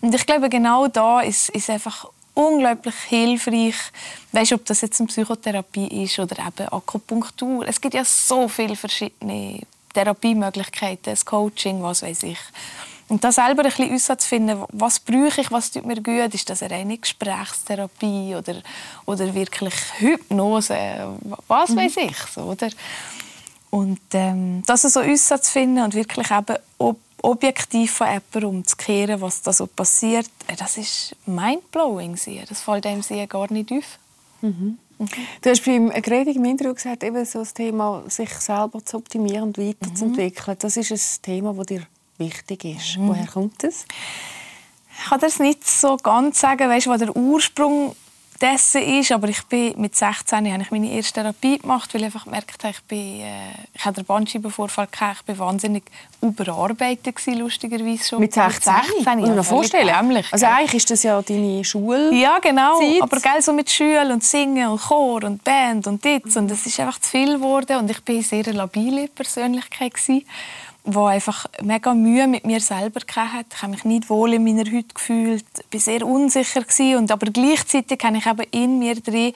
Und 0.00 0.14
ich 0.14 0.24
glaube, 0.26 0.48
genau 0.48 0.88
da 0.88 1.20
ist, 1.20 1.50
ist 1.50 1.68
einfach 1.68 2.06
unglaublich 2.34 2.94
hilfreich. 3.08 3.76
Weißt, 4.32 4.52
ob 4.52 4.64
das 4.64 4.80
jetzt 4.80 5.00
eine 5.00 5.08
Psychotherapie 5.08 6.04
ist 6.04 6.18
oder 6.18 6.38
eben 6.38 6.68
Akupunktur. 6.68 7.66
Es 7.66 7.80
gibt 7.80 7.94
ja 7.94 8.04
so 8.04 8.48
viele 8.48 8.76
verschiedene 8.76 9.60
Therapiemöglichkeiten, 9.92 11.12
das 11.12 11.24
Coaching, 11.24 11.82
was 11.82 12.02
weiß 12.02 12.22
ich. 12.24 12.38
Und 13.08 13.22
da 13.22 13.30
selber 13.30 13.62
ein 13.62 13.68
bisschen 13.68 13.88
herauszufinden, 13.88 14.64
was 14.72 14.98
brauche 14.98 15.42
ich, 15.42 15.50
was 15.50 15.70
tut 15.70 15.84
mir 15.84 16.02
gut, 16.02 16.32
ist 16.32 16.48
das 16.48 16.62
eine 16.62 16.74
reine 16.74 16.96
Gesprächstherapie 16.96 18.34
oder, 18.34 18.62
oder 19.04 19.34
wirklich 19.34 19.74
Hypnose, 19.98 21.18
was 21.46 21.76
weiß 21.76 21.96
ich. 21.98 22.16
So, 22.34 22.42
oder? 22.42 22.70
Und 23.68 24.00
ähm, 24.14 24.62
das 24.66 24.82
so 24.82 25.02
herauszufinden 25.02 25.84
und 25.84 25.94
wirklich 25.94 26.30
eben 26.30 26.56
ob 26.78 26.98
objektiv 27.22 27.92
von 27.92 28.08
jemandem 28.08 28.44
umzukehren, 28.44 29.20
was 29.20 29.42
da 29.42 29.52
so 29.52 29.66
passiert, 29.66 30.26
äh, 30.48 30.56
das 30.56 30.76
ist 30.76 31.16
mindblowing. 31.26 32.18
Das 32.48 32.62
fällt 32.62 32.86
einem 32.86 33.02
sehr 33.02 33.26
gar 33.26 33.50
nicht 33.52 33.72
auf. 33.72 33.98
Du 35.40 35.50
hast 35.50 35.64
beim 35.64 35.90
Gredig 35.90 36.36
im 36.36 36.44
Interview 36.44 36.74
gesagt, 36.74 37.02
eben 37.02 37.24
so 37.24 37.40
das 37.40 37.54
Thema, 37.54 38.04
sich 38.08 38.30
selber 38.30 38.84
zu 38.84 38.98
optimieren 38.98 39.44
und 39.44 39.58
weiterzuentwickeln. 39.58 40.56
Das 40.60 40.76
ist 40.76 40.90
ein 40.92 41.22
Thema, 41.22 41.54
das 41.54 41.66
dir 41.66 41.86
wichtig 42.18 42.64
ist. 42.64 42.98
Woher 42.98 43.26
kommt 43.26 43.62
das? 43.64 43.84
Ich 44.96 45.08
kann 45.08 45.20
das 45.20 45.38
nicht 45.38 45.66
so 45.66 45.96
ganz 45.96 46.40
sagen, 46.40 46.68
weißt, 46.68 46.86
was 46.86 47.00
der 47.00 47.16
Ursprung 47.16 47.96
dessen 48.42 48.82
ist, 48.82 49.12
aber 49.12 49.28
ich 49.28 49.42
bin 49.44 49.80
mit 49.80 49.94
16 49.94 50.52
habe 50.52 50.62
ich 50.62 50.70
meine 50.70 50.90
erste 50.90 51.14
Therapie 51.14 51.58
gemacht, 51.58 51.94
weil 51.94 52.00
ich 52.00 52.06
einfach 52.06 52.24
gemerkt 52.24 52.62
habe, 52.64 52.74
ich 52.74 52.82
bin, 52.82 53.20
äh, 53.20 53.52
ich 53.72 53.84
hatte 53.84 53.98
einen 53.98 54.06
Bandscheibenvorfall 54.06 54.88
gehabt, 54.90 55.20
ich 55.20 55.26
bin 55.26 55.38
wahnsinnig 55.38 55.84
überarbeitet 56.20 57.16
gewesen, 57.16 57.38
lustigerweise 57.38 58.08
schon. 58.08 58.20
Mit 58.20 58.34
16? 58.34 58.72
ja, 58.72 58.80
Muss 58.80 59.04
man 59.04 59.24
völlig 59.28 59.46
vorstellen. 59.46 59.86
dämlich, 59.86 60.26
also 60.32 60.46
eigentlich 60.46 60.74
ist 60.74 60.90
das 60.90 61.02
ja 61.04 61.22
deine 61.22 61.64
Schule. 61.64 62.12
Ja, 62.14 62.38
genau. 62.40 62.80
Zeit. 62.80 63.02
Aber 63.02 63.20
gell, 63.20 63.40
so 63.40 63.52
mit 63.52 63.70
Schule 63.70 64.12
und 64.12 64.24
Singen 64.24 64.68
und 64.68 64.80
Chor 64.80 65.22
und 65.24 65.42
Band 65.44 65.86
und 65.86 66.04
das. 66.04 66.36
Und 66.36 66.50
es 66.50 66.66
ist 66.66 66.80
einfach 66.80 66.98
zu 66.98 67.10
viel 67.10 67.34
geworden. 67.34 67.76
Und 67.78 67.90
ich 67.90 68.02
bin 68.02 68.16
eine 68.16 68.24
sehr 68.24 68.52
labile 68.52 69.08
Persönlichkeit 69.08 69.94
gsi, 69.94 70.26
die 70.84 70.96
einfach 70.98 71.46
mega 71.62 71.94
Mühe 71.94 72.26
mit 72.26 72.44
mir 72.44 72.60
selber 72.60 73.00
hatte. 73.14 73.46
Ich 73.54 73.62
habe 73.62 73.70
mich 73.72 73.84
nicht 73.84 74.10
wohl 74.10 74.32
in 74.34 74.42
meiner 74.42 74.68
Haut 74.70 74.92
gefühlt, 74.94 75.44
bin 75.70 75.78
sehr 75.80 76.04
unsicher 76.04 76.62
und 76.98 77.10
aber 77.12 77.26
gleichzeitig 77.30 78.00
habe 78.02 78.16
ich 78.16 78.26
eben 78.26 78.42
in 78.50 78.78
mir 78.80 78.96
drin 79.00 79.32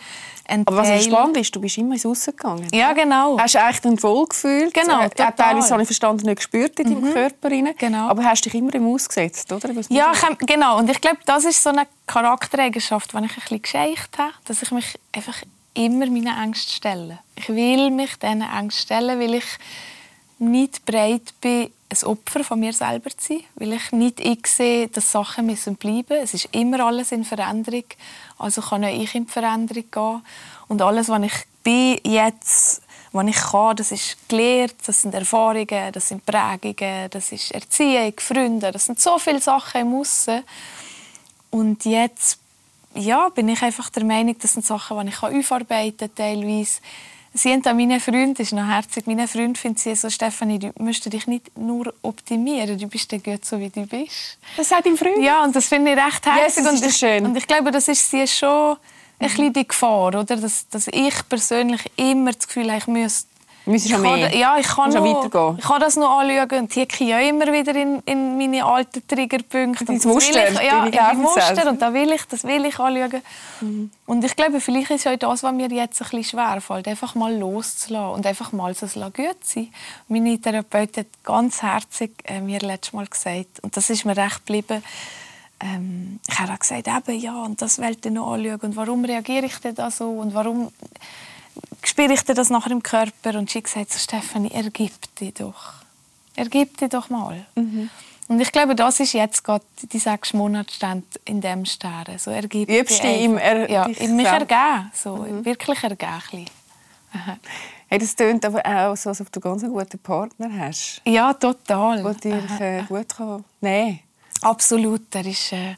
einen 0.48 0.66
Aber 0.66 0.78
was 0.78 0.88
Teil- 0.88 0.98
ich 1.00 1.04
spannend 1.06 1.36
ist, 1.36 1.54
du 1.54 1.60
bist 1.60 1.78
immer 1.78 1.94
ins 1.94 2.04
Aussen 2.06 2.34
gegangen. 2.36 2.66
Ja, 2.72 2.92
genau. 2.94 3.38
Hast 3.38 3.54
du 3.54 3.62
eigentlich 3.62 3.80
den 3.80 4.02
Wohlgefühl? 4.02 4.70
Genau, 4.72 5.00
Äh, 5.02 5.10
total. 5.10 5.32
Teilweise 5.34 5.70
habe 5.70 5.82
ich 5.82 5.86
verstanden, 5.88 6.26
nicht 6.26 6.36
gespürt 6.36 6.78
in 6.80 6.94
deinem 7.00 7.12
Körper. 7.12 7.50
rein. 7.50 7.74
Genau. 7.78 8.08
Aber 8.08 8.24
hast 8.24 8.44
dich 8.44 8.54
immer 8.54 8.74
im 8.74 8.86
Ausgesetzt, 8.86 9.52
oder? 9.52 9.70
Ja, 9.88 10.12
ich 10.14 10.38
genau. 10.46 10.78
Und 10.78 10.90
ich 10.90 11.00
glaube, 11.00 11.18
das 11.26 11.44
ist 11.44 11.62
so 11.62 11.70
eine 11.70 11.86
Charaktereigenschaft, 12.08 13.12
die 13.12 13.16
ich 13.18 13.22
ein 13.22 13.28
bisschen 13.34 13.62
gescheicht 13.62 14.18
habe, 14.18 14.32
dass 14.46 14.62
ich 14.62 14.70
mich 14.72 14.98
einfach 15.12 15.42
immer 15.74 16.06
meinen 16.06 16.26
Ängsten 16.42 16.72
stelle. 16.72 17.18
Ich 17.36 17.48
will 17.48 17.90
mich 17.90 18.16
diesen 18.16 18.42
Ängsten 18.42 18.82
stellen, 18.84 19.20
weil 19.20 19.34
ich 19.34 19.44
nicht 20.38 20.84
bereit 20.84 21.34
bin, 21.40 21.70
ein 21.88 22.08
Opfer 22.08 22.42
von 22.42 22.58
mir 22.58 22.72
selber 22.72 23.10
zu 23.10 23.34
sein, 23.34 23.44
weil 23.54 23.74
ich 23.74 23.92
nicht 23.92 24.20
ich 24.20 24.46
sehe, 24.46 24.88
dass 24.88 25.12
Sachen 25.12 25.46
müssen 25.46 25.76
bleiben. 25.76 26.18
Es 26.22 26.34
ist 26.34 26.48
immer 26.52 26.80
alles 26.80 27.12
in 27.12 27.24
Veränderung, 27.24 27.84
also 28.38 28.60
kann 28.60 28.84
auch 28.84 28.88
ich 28.92 29.14
in 29.14 29.26
die 29.26 29.32
Veränderung 29.32 29.84
gehen. 29.90 30.22
Und 30.68 30.82
alles, 30.82 31.08
was 31.08 31.22
ich 31.22 31.44
bin 31.62 31.98
jetzt, 32.04 32.82
was 33.12 33.26
ich 33.26 33.36
kann, 33.36 33.76
das 33.76 33.92
ist 33.92 34.28
gelehrt, 34.28 34.74
das 34.84 35.02
sind 35.02 35.14
Erfahrungen, 35.14 35.92
das 35.92 36.08
sind 36.08 36.26
Prägungen, 36.26 37.08
das 37.10 37.32
ist 37.32 37.52
Erziehung, 37.52 38.14
Freunde, 38.18 38.72
das 38.72 38.86
sind 38.86 39.00
so 39.00 39.18
viele 39.18 39.40
Sachen 39.40 39.82
im 39.82 39.94
Aussen. 39.94 40.42
Und 41.50 41.84
jetzt 41.84 42.40
ja, 42.94 43.28
bin 43.28 43.48
ich 43.48 43.62
einfach 43.62 43.90
der 43.90 44.04
Meinung, 44.04 44.36
das 44.38 44.54
sind 44.54 44.64
Sachen, 44.64 44.98
die 45.00 45.12
ich 45.12 45.22
aufarbeiten 45.22 45.98
kann, 45.98 46.14
teilweise 46.14 46.80
Sie 47.36 47.52
haben 47.52 47.76
meinen 47.76 48.00
Freund, 48.00 48.40
ist 48.40 48.52
noch 48.52 48.66
herzig, 48.66 49.06
meine 49.06 49.28
Freund 49.28 49.58
findet 49.58 49.80
sie 49.80 49.94
so, 49.94 50.08
Stefanie, 50.08 50.58
du 50.58 50.72
musst 50.78 51.10
dich 51.12 51.26
nicht 51.26 51.56
nur 51.56 51.92
optimieren, 52.02 52.78
du 52.78 52.86
bist 52.86 53.10
gut 53.10 53.44
so, 53.44 53.60
wie 53.60 53.68
du 53.68 53.86
bist. 53.86 54.38
Das 54.56 54.68
sagt 54.68 54.86
dein 54.86 54.96
Freund? 54.96 55.18
Ja, 55.18 55.44
und 55.44 55.54
das 55.54 55.66
finde 55.66 55.92
ich 55.92 55.98
recht 55.98 56.24
herzig. 56.24 56.64
Yes, 56.64 56.72
und, 56.72 56.86
ich, 56.86 56.96
schön. 56.96 57.26
und 57.26 57.36
ich 57.36 57.46
glaube, 57.46 57.70
das 57.70 57.88
ist 57.88 58.10
sie 58.10 58.26
schon 58.26 58.76
ein 59.18 59.28
bisschen 59.28 59.52
die 59.52 59.68
Gefahr, 59.68 60.08
oder? 60.08 60.24
Dass, 60.24 60.68
dass 60.68 60.88
ich 60.88 61.28
persönlich 61.28 61.82
immer 61.96 62.32
das 62.32 62.46
Gefühl 62.46 62.68
habe, 62.70 62.78
ich 62.78 62.86
müsste 62.86 63.28
Müssen 63.66 63.90
schon 63.90 64.00
mehr. 64.00 64.32
ja, 64.34 64.56
ich 64.58 64.66
kann, 64.68 64.90
noch, 64.90 65.04
weitergehen. 65.04 65.58
ich 65.58 65.64
kann 65.64 65.80
das 65.80 65.96
noch 65.96 66.20
anschauen 66.20 66.60
und 66.60 66.72
hier 66.72 66.86
ich 66.88 67.00
immer 67.00 67.52
wieder 67.52 67.74
in, 67.74 68.00
in 68.06 68.38
meine 68.38 68.64
alten 68.64 69.06
Triggerpunkte. 69.06 69.84
Dein 69.84 70.00
Muster, 70.04 70.48
ich, 70.48 70.60
ja, 70.94 71.10
in 71.10 71.20
Muster 71.20 71.68
und 71.68 71.82
da 71.82 71.92
will 71.92 72.12
ich, 72.12 72.24
das 72.26 72.44
will 72.44 72.64
ich 72.64 72.78
anschauen. 72.78 73.22
Mhm. 73.60 73.90
Und 74.06 74.24
ich 74.24 74.36
glaube, 74.36 74.60
vielleicht 74.60 74.92
ist 74.92 75.04
ja 75.04 75.16
das, 75.16 75.42
was 75.42 75.52
mir 75.52 75.68
jetzt 75.68 76.00
ein 76.00 76.08
bisschen 76.08 76.24
schwer 76.24 76.60
fällt, 76.60 76.86
einfach 76.86 77.16
mal 77.16 77.36
loszulassen 77.36 78.14
und 78.14 78.24
einfach 78.24 78.52
mal 78.52 78.72
so 78.74 78.86
gut 78.86 79.36
sein. 79.42 79.72
Meine 80.06 80.40
Therapeutin 80.40 81.04
hat 81.04 81.24
ganz 81.24 81.60
herzig 81.60 82.12
äh, 82.24 82.40
mir 82.40 82.60
letztes 82.60 82.92
Mal 82.92 83.06
gesagt, 83.06 83.60
und 83.62 83.76
das 83.76 83.90
ist 83.90 84.04
mir 84.04 84.16
recht 84.16 84.46
geblieben, 84.46 84.82
ähm, 85.58 86.20
ich 86.28 86.38
habe 86.38 86.56
gesagt, 86.56 86.86
eben, 86.86 87.18
ja, 87.18 87.42
und 87.42 87.60
das 87.62 87.78
will 87.78 87.96
ich 88.02 88.12
noch 88.12 88.32
anschauen 88.32 88.60
und 88.60 88.76
warum 88.76 89.04
reagiere 89.04 89.46
ich 89.46 89.58
denn 89.58 89.74
da 89.74 89.90
so 89.90 90.10
und 90.10 90.34
warum 90.34 90.70
spüre 91.82 92.12
ich 92.12 92.22
das 92.22 92.50
nachher 92.50 92.72
im 92.72 92.82
Körper 92.82 93.38
und 93.38 93.50
sie 93.50 93.62
sagt 93.64 93.92
so, 93.92 93.98
Stefanie, 93.98 94.50
ergib 94.50 94.92
dich 95.16 95.34
doch. 95.34 95.74
Ergib 96.34 96.76
dich 96.78 96.90
doch 96.90 97.08
mal. 97.08 97.46
Mhm. 97.54 97.90
Und 98.28 98.40
ich 98.40 98.50
glaube, 98.50 98.74
das 98.74 98.98
ist 99.00 99.12
jetzt 99.12 99.44
gerade 99.44 99.64
die 99.92 99.98
sechs 99.98 100.32
Monate 100.32 101.02
in 101.24 101.40
dem 101.40 101.64
Stern. 101.64 102.18
So 102.18 102.30
ergib 102.32 102.68
Übst 102.68 103.02
dich 103.02 103.22
im 103.22 103.38
er 103.38 103.70
ja, 103.70 103.84
in 103.84 104.16
mich 104.16 104.26
ergeben. 104.26 104.90
So, 104.92 105.16
mhm. 105.16 105.44
Wirklich 105.44 105.82
ergeben. 105.82 106.46
Hey, 107.88 108.00
das 108.00 108.16
klingt 108.16 108.44
aber 108.44 108.66
auch 108.66 108.96
so, 108.96 109.10
als 109.10 109.20
ob 109.20 109.30
du 109.30 109.38
ganz 109.38 109.62
einen 109.62 109.72
guten 109.72 109.98
Partner 110.00 110.50
hast. 110.58 111.00
Ja, 111.04 111.32
total. 111.32 112.02
Der 112.02 112.14
dich 112.14 112.60
äh, 112.60 112.82
gut 112.82 113.16
kann 113.16 113.44
nehmen 113.60 114.00
Absolut. 114.42 115.14
Er 115.14 115.24
ist 115.24 115.52
äh, 115.52 115.76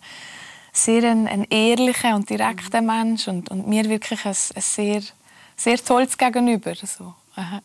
sehr 0.73 1.05
ein, 1.05 1.29
ein, 1.29 1.45
ehrlicher 1.51 2.15
und 2.15 2.31
direkter 2.31 2.81
mhm. 2.81 2.87
Mensch 2.87 3.29
und, 3.29 3.51
und 3.51 3.69
mir 3.69 3.85
wirklich 3.91 4.25
ein, 4.25 4.31
ein 4.31 4.63
sehr 4.63 5.03
sehr 5.59 5.77
tolles 5.79 6.17
Gegenüber. 6.17 6.75
So. 6.75 7.15
Aha. 7.37 7.61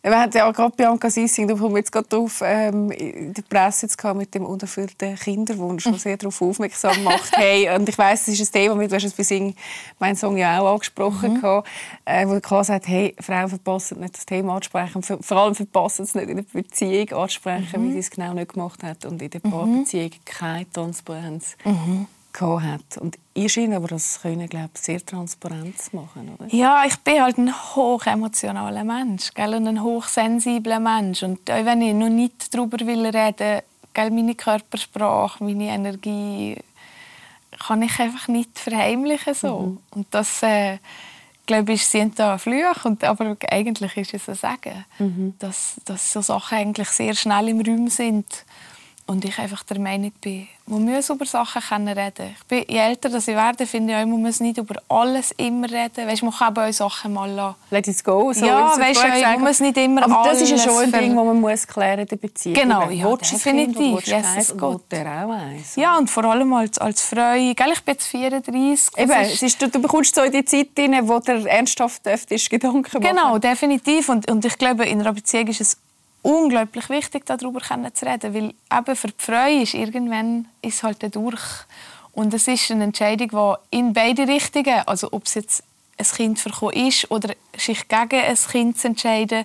Wir 0.00 0.18
hatten 0.18 0.36
ja 0.36 0.50
gerade 0.52 0.74
Bianca 0.76 1.10
Sissing, 1.10 1.48
da 1.48 1.54
kommen 1.54 1.74
wir 1.74 1.78
jetzt 1.78 1.90
gerade 1.90 2.08
drauf, 2.08 2.40
ähm, 2.44 2.92
in 2.92 3.34
der 3.34 3.42
Presse 3.42 3.86
jetzt 3.86 4.02
mit 4.14 4.32
dem 4.32 4.46
unerfüllten 4.46 5.16
Kinderwunsch, 5.16 5.84
der 5.84 5.94
sehr 5.94 6.16
darauf 6.16 6.40
aufmerksam 6.40 7.02
macht. 7.02 7.32
hey, 7.36 7.68
und 7.74 7.88
ich 7.88 7.98
weiss, 7.98 8.28
es 8.28 8.40
ist 8.40 8.54
ein 8.54 8.60
Thema, 8.60 8.86
du 8.86 8.94
hast 8.94 9.04
es 9.04 9.12
bei 9.12 9.24
Sing, 9.24 9.56
mein 9.98 10.14
Song 10.14 10.36
ja 10.36 10.60
auch 10.60 10.74
angesprochen, 10.74 11.34
mhm. 11.34 11.40
Gehabt, 11.40 11.68
äh, 12.04 12.26
wo 12.28 12.38
klar 12.38 12.62
sagt, 12.62 12.86
hey, 12.86 13.14
Frauen 13.20 13.48
verpassen 13.48 13.98
nicht 14.00 14.16
das 14.16 14.24
Thema 14.24 14.54
anzusprechen, 14.54 15.02
vor 15.02 15.36
allem 15.36 15.56
verpassen 15.56 16.04
es 16.04 16.14
nicht 16.14 16.28
in 16.28 16.36
der 16.36 16.44
Beziehung 16.44 17.12
anzusprechen, 17.12 17.82
mhm. 17.82 17.88
wie 17.88 17.92
sie 17.94 17.98
es 17.98 18.10
genau 18.10 18.34
nicht 18.34 18.54
gemacht 18.54 18.82
hat 18.84 19.04
und 19.04 19.20
in 19.20 19.30
der 19.30 19.40
mhm. 19.42 19.50
Paarbeziehung 19.50 20.12
keine 20.24 20.70
Transparenz. 20.70 21.56
Mhm 21.64 22.06
hat. 22.40 22.98
Und 22.98 23.18
ihr 23.34 23.48
scheint 23.48 23.74
aber 23.74 23.88
das 23.88 24.20
können, 24.22 24.48
glaube 24.48 24.70
ich, 24.74 24.80
sehr 24.80 25.04
transparent 25.04 25.78
zu 25.78 25.96
machen, 25.96 26.36
oder? 26.38 26.54
Ja, 26.54 26.84
ich 26.86 26.96
bin 26.98 27.22
halt 27.22 27.38
ein 27.38 27.52
hochemotionaler 27.52 28.84
Mensch 28.84 29.32
gell? 29.34 29.54
und 29.54 29.66
ein 29.66 29.82
hochsensibler 29.82 30.80
Mensch. 30.80 31.22
Und 31.22 31.50
auch 31.50 31.64
wenn 31.64 31.82
ich 31.82 31.94
noch 31.94 32.08
nicht 32.08 32.54
darüber 32.54 32.78
will 32.86 33.06
reden 33.06 33.62
will, 33.94 34.10
meine 34.10 34.34
Körpersprache, 34.34 35.42
meine 35.42 35.68
Energie, 35.68 36.56
kann 37.66 37.82
ich 37.82 37.98
einfach 37.98 38.28
nicht 38.28 38.58
verheimlichen. 38.58 39.34
So. 39.34 39.58
Mhm. 39.60 39.78
Und 39.90 40.06
das... 40.10 40.42
Äh, 40.42 40.78
glaube 41.48 41.72
ich, 41.72 41.86
sind 41.86 42.18
da 42.18 42.38
Flüche, 42.38 42.74
und, 42.84 43.02
aber 43.02 43.34
eigentlich 43.50 43.96
ist 43.96 44.14
es 44.14 44.28
ein 44.28 44.34
Sagen, 44.34 44.84
mhm. 44.98 45.34
dass, 45.38 45.80
dass 45.86 46.12
so 46.12 46.20
Sachen 46.20 46.58
eigentlich 46.58 46.90
sehr 46.90 47.14
schnell 47.14 47.48
im 47.48 47.62
Raum 47.62 47.88
sind 47.88 48.26
und 49.08 49.24
ich 49.24 49.38
einfach 49.38 49.62
der 49.62 49.80
Meinung 49.80 50.12
bin, 50.20 50.46
man 50.66 50.84
muss 50.84 51.08
über 51.08 51.24
Sachen 51.24 51.62
können 51.62 51.88
reden. 51.88 52.36
Ich 52.38 52.44
bin, 52.46 52.64
je 52.68 52.78
älter 52.78 53.12
ich 53.14 53.26
werde, 53.26 53.66
finde 53.66 53.94
ich 53.94 53.98
auch, 53.98 54.06
man 54.06 54.20
muss 54.20 54.38
nicht 54.38 54.58
über 54.58 54.74
alles 54.86 55.32
immer 55.32 55.66
reden. 55.68 56.06
Weißt, 56.06 56.22
man 56.22 56.32
kann 56.32 56.56
auch 56.56 56.72
Sachen 56.72 57.14
mal 57.14 57.30
lassen. 57.30 57.56
Let 57.70 57.88
it 57.88 58.04
go. 58.04 58.34
So 58.34 58.44
ja, 58.44 58.78
weißt 58.78 59.02
du, 59.02 59.08
man 59.08 59.40
muss 59.40 59.60
nicht 59.60 59.78
immer 59.78 60.02
Aber 60.04 60.28
das 60.28 60.42
ist 60.42 60.50
ja 60.50 60.58
schon 60.58 60.84
ein 60.84 60.92
Ding, 60.92 61.16
das 61.16 61.24
man 61.24 61.40
muss 61.40 61.66
klären 61.66 62.00
in 62.00 62.06
der 62.06 62.16
Beziehung. 62.16 62.54
Genau, 62.54 62.90
ja, 62.90 63.16
definitiv. 63.16 64.06
Yes, 64.06 64.54
Gott. 64.58 64.82
Der 64.90 65.24
auch 65.24 65.30
eins. 65.30 65.74
Ja, 65.76 65.96
und 65.96 66.10
vor 66.10 66.24
allem 66.24 66.52
als, 66.52 66.76
als 66.76 67.00
Frau. 67.00 67.32
Gell, 67.32 67.72
ich 67.72 67.82
bin 67.82 67.94
jetzt 67.94 68.06
34. 68.06 68.98
Eben, 68.98 69.10
ist, 69.22 69.42
ist, 69.42 69.62
du, 69.62 69.70
du 69.70 69.80
bekommst 69.80 70.14
so 70.14 70.22
in 70.22 70.32
die 70.32 70.44
Zeit 70.44 70.68
rein, 70.78 71.08
wo 71.08 71.18
der 71.18 71.46
ernsthaft 71.46 72.06
ist, 72.06 72.50
Gedanken 72.50 72.82
machen. 72.82 73.00
Genau, 73.00 73.38
definitiv. 73.38 74.10
Und, 74.10 74.30
und 74.30 74.44
ich 74.44 74.58
glaube, 74.58 74.84
in 74.84 75.00
einer 75.00 75.14
Beziehung 75.14 75.46
ist 75.46 75.62
es 75.62 75.78
unglaublich 76.22 76.88
wichtig, 76.88 77.26
darüber 77.26 77.60
zu 77.60 78.06
reden, 78.06 78.34
weil 78.34 78.54
eben 78.78 78.96
für 78.96 79.08
die 79.08 79.14
Freude 79.24 79.62
ist 79.62 79.74
irgendwann 79.74 80.48
ist 80.62 80.82
halt 80.82 81.14
durch. 81.14 81.42
Und 82.12 82.34
es 82.34 82.48
ist 82.48 82.70
eine 82.70 82.84
Entscheidung, 82.84 83.28
die 83.70 83.76
in 83.78 83.92
beide 83.92 84.26
Richtungen, 84.26 84.82
also 84.86 85.08
ob 85.12 85.26
es 85.26 85.34
jetzt 85.34 85.62
ein 85.96 86.06
Kind 86.06 86.38
verkommen 86.38 86.74
ist 86.74 87.10
oder 87.10 87.34
sich 87.56 87.86
gegen 87.88 88.20
ein 88.20 88.36
Kind 88.36 88.78
zu 88.78 88.88
entscheiden, 88.88 89.44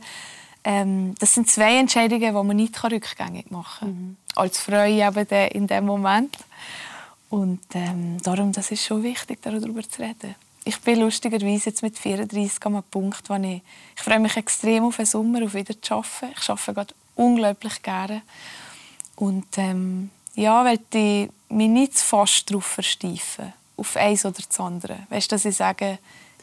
ähm, 0.63 1.13
das 1.19 1.33
sind 1.33 1.49
zwei 1.49 1.77
Entscheidungen, 1.77 2.21
die 2.21 2.31
man 2.31 2.55
nicht 2.55 2.83
rückgängig 2.83 3.51
machen 3.51 3.79
kann. 3.79 3.89
Mhm. 3.89 4.17
Als 4.35 4.59
Frau 4.59 4.85
eben 4.85 5.47
in 5.49 5.67
dem 5.67 5.85
Moment. 5.85 6.37
Und 7.29 7.61
ähm, 7.73 8.21
darum, 8.21 8.51
das 8.51 8.71
ist 8.71 8.85
schon 8.85 9.03
wichtig, 9.03 9.39
darüber 9.41 9.87
zu 9.87 10.01
reden 10.01 10.35
ich 10.65 10.79
bin 10.81 10.99
lustigerweise 10.99 11.69
jetzt 11.69 11.83
mit 11.83 11.97
34 11.97 12.65
am 12.65 12.83
Punkt, 12.83 13.29
wo 13.29 13.35
ich, 13.35 13.61
ich 13.95 14.01
freue 14.01 14.19
mich 14.19 14.37
extrem 14.37 14.85
auf 14.85 14.97
den 14.97 15.05
Sommer, 15.05 15.43
auf 15.43 15.53
wieder 15.53 15.79
zu 15.81 15.95
arbeiten. 15.95 16.33
Ich 16.39 16.49
arbeite 16.49 16.73
gerade 16.73 16.93
unglaublich 17.15 17.81
gerne. 17.81 18.21
Und 19.15 19.45
ähm, 19.57 20.09
ja, 20.35 20.63
weil 20.63 20.79
ich 20.93 21.29
mich 21.49 21.69
nicht 21.69 21.97
zu 21.97 22.05
fast 22.05 22.49
darauf 22.49 22.65
versteifen, 22.65 23.53
auf 23.77 23.95
eins 23.97 24.25
oder 24.25 24.39
das 24.47 24.59
andere. 24.59 24.99
Weißt 25.09 25.31
du, 25.31 25.35
dass 25.35 25.45
ich 25.45 25.55
sage, 25.55 25.99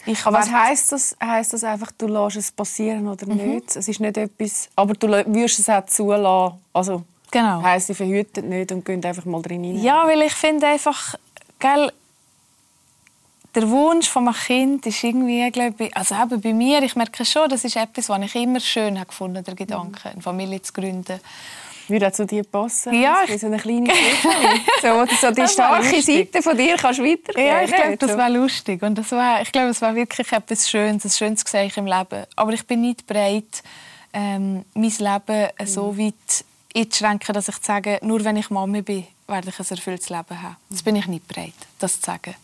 ich 0.07 0.25
aber 0.25 0.39
was 0.39 0.51
heisst 0.51 0.93
das? 0.93 1.17
Heisst 1.23 1.53
das 1.53 1.65
einfach, 1.65 1.93
du 1.99 2.07
lässt 2.07 2.37
es 2.37 2.51
passieren 2.51 3.07
oder 3.09 3.27
mhm. 3.27 3.37
nicht? 3.37 3.77
Es 3.77 3.89
ist 3.89 4.01
nicht 4.01 4.17
etwas, 4.17 4.69
aber 4.77 4.95
du 4.95 5.09
würdest 5.09 5.59
es 5.59 5.69
auch 5.69 5.85
zulassen. 5.87 6.59
Also, 6.73 7.03
genau. 7.31 7.63
heisst, 7.63 7.89
sie 7.89 7.95
verhüten 7.95 8.49
nicht 8.49 8.73
und 8.73 8.85
gehen 8.85 9.05
einfach 9.05 9.25
mal 9.25 9.43
drin 9.43 9.65
rein. 9.65 9.83
Ja, 9.83 10.07
weil 10.07 10.23
ich 10.23 10.33
finde 10.33 10.69
einfach, 10.69 11.17
gell, 11.59 11.93
der 13.55 13.69
Wunsch 13.69 14.09
von 14.09 14.29
einem 14.29 14.37
Kind 14.37 14.87
ist 14.87 15.03
irgendwie, 15.03 15.51
glaube 15.51 15.85
ich, 15.85 15.97
also 15.97 16.15
eben 16.15 16.41
bei 16.41 16.53
mir, 16.53 16.83
ich 16.83 16.95
merke 16.95 17.25
schon, 17.25 17.49
das 17.49 17.65
ist 17.65 17.77
etwas, 17.77 18.09
was 18.09 18.23
ich 18.23 18.35
immer 18.37 18.61
schön 18.61 18.97
habe 18.97 19.07
gefunden, 19.07 19.43
der 19.43 19.55
Gedanke, 19.55 20.11
eine 20.11 20.23
Familie 20.23 20.63
zu 20.63 20.73
gründen. 20.73 21.21
Würde 21.89 22.07
auch 22.07 22.13
zu 22.13 22.25
dir 22.25 22.45
passen? 22.45 22.95
Ja. 22.95 23.25
So 23.37 23.47
eine 23.47 23.59
kleine 23.59 23.89
so, 24.83 25.05
so 25.21 25.33
die 25.33 25.49
starke 25.49 26.01
Seite 26.01 26.41
von 26.41 26.57
dir 26.57 26.77
kannst 26.77 27.01
weitergeben. 27.01 27.47
Ja, 27.47 27.63
ich 27.63 27.73
glaube, 27.73 27.97
das 27.97 28.17
wäre 28.17 28.31
lustig. 28.31 28.81
Und 28.83 28.97
das 28.97 29.11
wär, 29.11 29.43
ich 29.43 29.51
glaube, 29.51 29.71
es 29.71 29.81
wäre 29.81 29.97
wirklich 29.97 30.31
etwas 30.31 30.71
Schönes, 30.71 31.05
ein 31.05 31.11
schönes 31.11 31.43
Zeichen 31.43 31.81
im 31.81 31.87
Leben. 31.87 32.27
Aber 32.37 32.53
ich 32.53 32.65
bin 32.65 32.83
nicht 32.83 33.09
bereit, 33.09 33.65
ähm, 34.13 34.65
mein 34.75 34.93
Leben 34.99 35.49
mhm. 35.59 35.67
so 35.67 35.99
weit 35.99 36.45
einzuschränken, 36.77 37.35
dass 37.35 37.49
ich 37.49 37.57
sage, 37.57 37.99
nur 38.03 38.25
wenn 38.25 38.37
ich 38.37 38.51
Mami 38.51 38.83
bin, 38.83 39.07
werde 39.27 39.49
ich 39.49 39.59
ein 39.59 39.67
erfülltes 39.69 40.11
Leben 40.11 40.43
haben. 40.43 40.57
Das 40.69 40.85
bin 40.85 40.95
ich 40.95 41.07
nicht 41.07 41.27
bereit, 41.27 41.55
das 41.81 42.01
zu 42.01 42.07
sagen. 42.07 42.37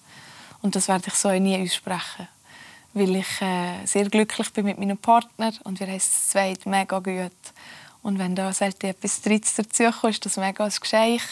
Und 0.66 0.74
das 0.74 0.88
werde 0.88 1.04
ich 1.06 1.14
so 1.14 1.30
nie 1.30 1.62
aussprechen. 1.62 2.26
Weil 2.92 3.14
ich 3.14 3.40
äh, 3.40 3.86
sehr 3.86 4.08
glücklich 4.08 4.52
bin 4.52 4.64
mit 4.64 4.80
meinem 4.80 4.98
Partner 4.98 5.52
und 5.62 5.78
wir 5.78 5.86
haben 5.86 5.94
es 5.94 6.28
zweit 6.28 6.66
mega 6.66 6.98
gut. 6.98 7.30
Und 8.02 8.18
wenn 8.18 8.34
da 8.34 8.52
selten 8.52 8.86
etwas 8.86 9.22
Drittes 9.22 9.54
dazukommt, 9.54 10.14
ist 10.14 10.26
das 10.26 10.36
mega 10.36 10.64
ein 10.64 10.72
Geschenk. 10.80 11.22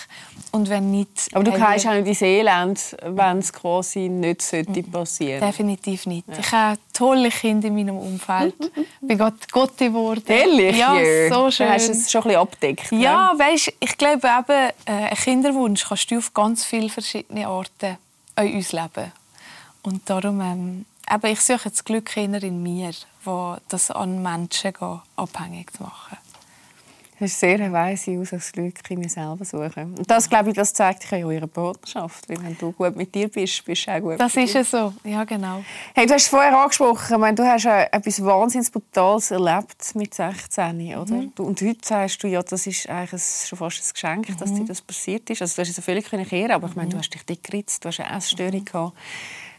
Und 0.52 0.68
wenn 0.68 0.92
nicht... 0.92 1.30
Aber 1.32 1.42
du 1.42 1.50
kannst 1.50 1.84
auch 1.88 1.94
nicht 1.94 2.22
in 2.22 2.28
Elend, 2.28 2.96
wenn 3.02 3.38
es 3.38 3.52
quasi 3.52 4.08
nicht 4.08 4.40
sollte 4.40 4.70
mhm. 4.70 4.90
passieren 4.92 5.40
Definitiv 5.40 6.06
nicht. 6.06 6.28
Ja. 6.28 6.38
Ich 6.38 6.52
habe 6.52 6.78
tolle 6.92 7.30
Kinder 7.30 7.66
in 7.66 7.74
meinem 7.74 7.98
Umfeld. 7.98 8.54
ich 9.02 9.08
bin 9.08 9.18
gerade 9.18 9.36
Gott 9.50 9.76
geworden. 9.76 10.22
Ehrlich? 10.28 10.76
Ja, 10.76 10.94
so 11.28 11.50
schön. 11.50 11.66
Du 11.66 11.72
hast 11.72 11.88
es 11.88 12.08
schon 12.08 12.22
ein 12.22 12.28
bisschen 12.28 12.40
abdeckt. 12.40 12.92
Ja, 12.92 13.32
ne? 13.32 13.38
weißt, 13.40 13.72
ich 13.80 13.98
glaube 13.98 14.28
eben, 14.28 14.70
äh, 14.84 14.90
einen 15.08 15.16
Kinderwunsch 15.16 15.84
kannst 15.88 16.08
du 16.08 16.18
auf 16.18 16.32
ganz 16.32 16.64
viele 16.64 16.88
verschiedene 16.88 17.48
Arten 17.48 17.98
in 18.36 18.54
uns 18.54 18.72
leben. 18.72 19.12
Und 19.84 20.08
darum, 20.08 20.40
ähm, 20.40 20.84
eben, 21.12 21.26
ich 21.32 21.40
suche 21.40 21.70
das 21.70 21.84
Glück 21.84 22.16
eher 22.16 22.42
in 22.42 22.62
mir, 22.62 22.90
wo 23.24 23.56
das 23.68 23.90
an 23.90 24.22
Menschen 24.22 24.72
geht, 24.72 25.00
abhängig 25.16 25.72
zu 25.72 25.82
machen. 25.84 26.18
Das 27.20 27.30
ist 27.30 27.38
sehr 27.38 27.54
eine 27.60 27.72
weise 27.72 28.18
Ausgangslücke, 28.18 28.96
mir 28.96 29.08
selber 29.08 29.44
suchen. 29.44 29.94
Und 29.96 30.10
das, 30.10 30.28
glaube 30.28 30.50
ich, 30.50 30.56
das 30.56 30.74
zeigt 30.74 31.02
sich 31.02 31.10
ja 31.12 31.18
in 31.18 31.24
eurer 31.26 31.46
Partnerschaft. 31.46 32.28
Weil 32.28 32.42
wenn 32.42 32.58
du 32.58 32.72
gut 32.72 32.96
mit 32.96 33.14
dir 33.14 33.28
bist, 33.28 33.64
bist 33.64 33.86
du 33.86 33.92
auch 33.92 34.00
gut 34.00 34.18
Das 34.20 34.34
ist 34.36 34.52
ja 34.52 34.64
so, 34.64 34.92
ja 35.04 35.22
genau. 35.22 35.62
Hey, 35.94 36.06
du 36.06 36.14
hast 36.14 36.22
es 36.24 36.28
vorher 36.28 36.58
angesprochen, 36.58 37.12
ich 37.14 37.18
meine, 37.18 37.36
du 37.36 37.44
hast 37.44 37.66
etwas 37.66 38.22
wahnsinnig 38.24 38.72
Brutales 38.72 39.30
erlebt 39.30 39.94
mit 39.94 40.12
16, 40.12 40.96
oder? 40.96 41.22
Du- 41.36 41.44
Und 41.44 41.62
heute 41.62 41.78
sagst 41.86 42.20
du, 42.22 42.26
ja, 42.26 42.42
das 42.42 42.66
ist 42.66 42.88
eigentlich 42.88 43.22
schon 43.46 43.58
fast 43.58 43.78
ein 43.80 43.92
Geschenk, 43.92 44.38
dass 44.38 44.52
dir 44.52 44.64
das 44.64 44.82
passiert 44.82 45.30
ist. 45.30 45.40
Also 45.40 45.54
du 45.62 45.68
hast 45.68 45.78
es 45.78 45.84
völlig 45.84 46.10
können 46.10 46.26
kehren, 46.26 46.50
aber 46.50 46.66
ich 46.68 46.74
meine, 46.74 46.88
du 46.90 46.98
hast 46.98 47.10
dich 47.10 47.24
dick 47.24 47.44
geritzt, 47.44 47.84
du 47.84 47.88
hast 47.90 48.00
eine 48.00 48.16
Essstörung 48.18 48.64
gehabt, 48.64 48.92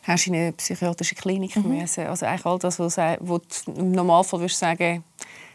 hast 0.08 0.28
in 0.28 0.36
eine 0.36 0.52
psychiatrische 0.54 1.16
Klinik 1.16 1.56
müssen. 1.58 2.08
Also 2.08 2.26
eigentlich 2.26 2.46
all 2.46 2.60
das, 2.60 2.80
was 2.80 2.96
du 2.96 3.18
du 3.66 3.72
im 3.72 3.92
Normalfall 3.92 4.40
würdest 4.40 4.60
sagen, 4.60 5.04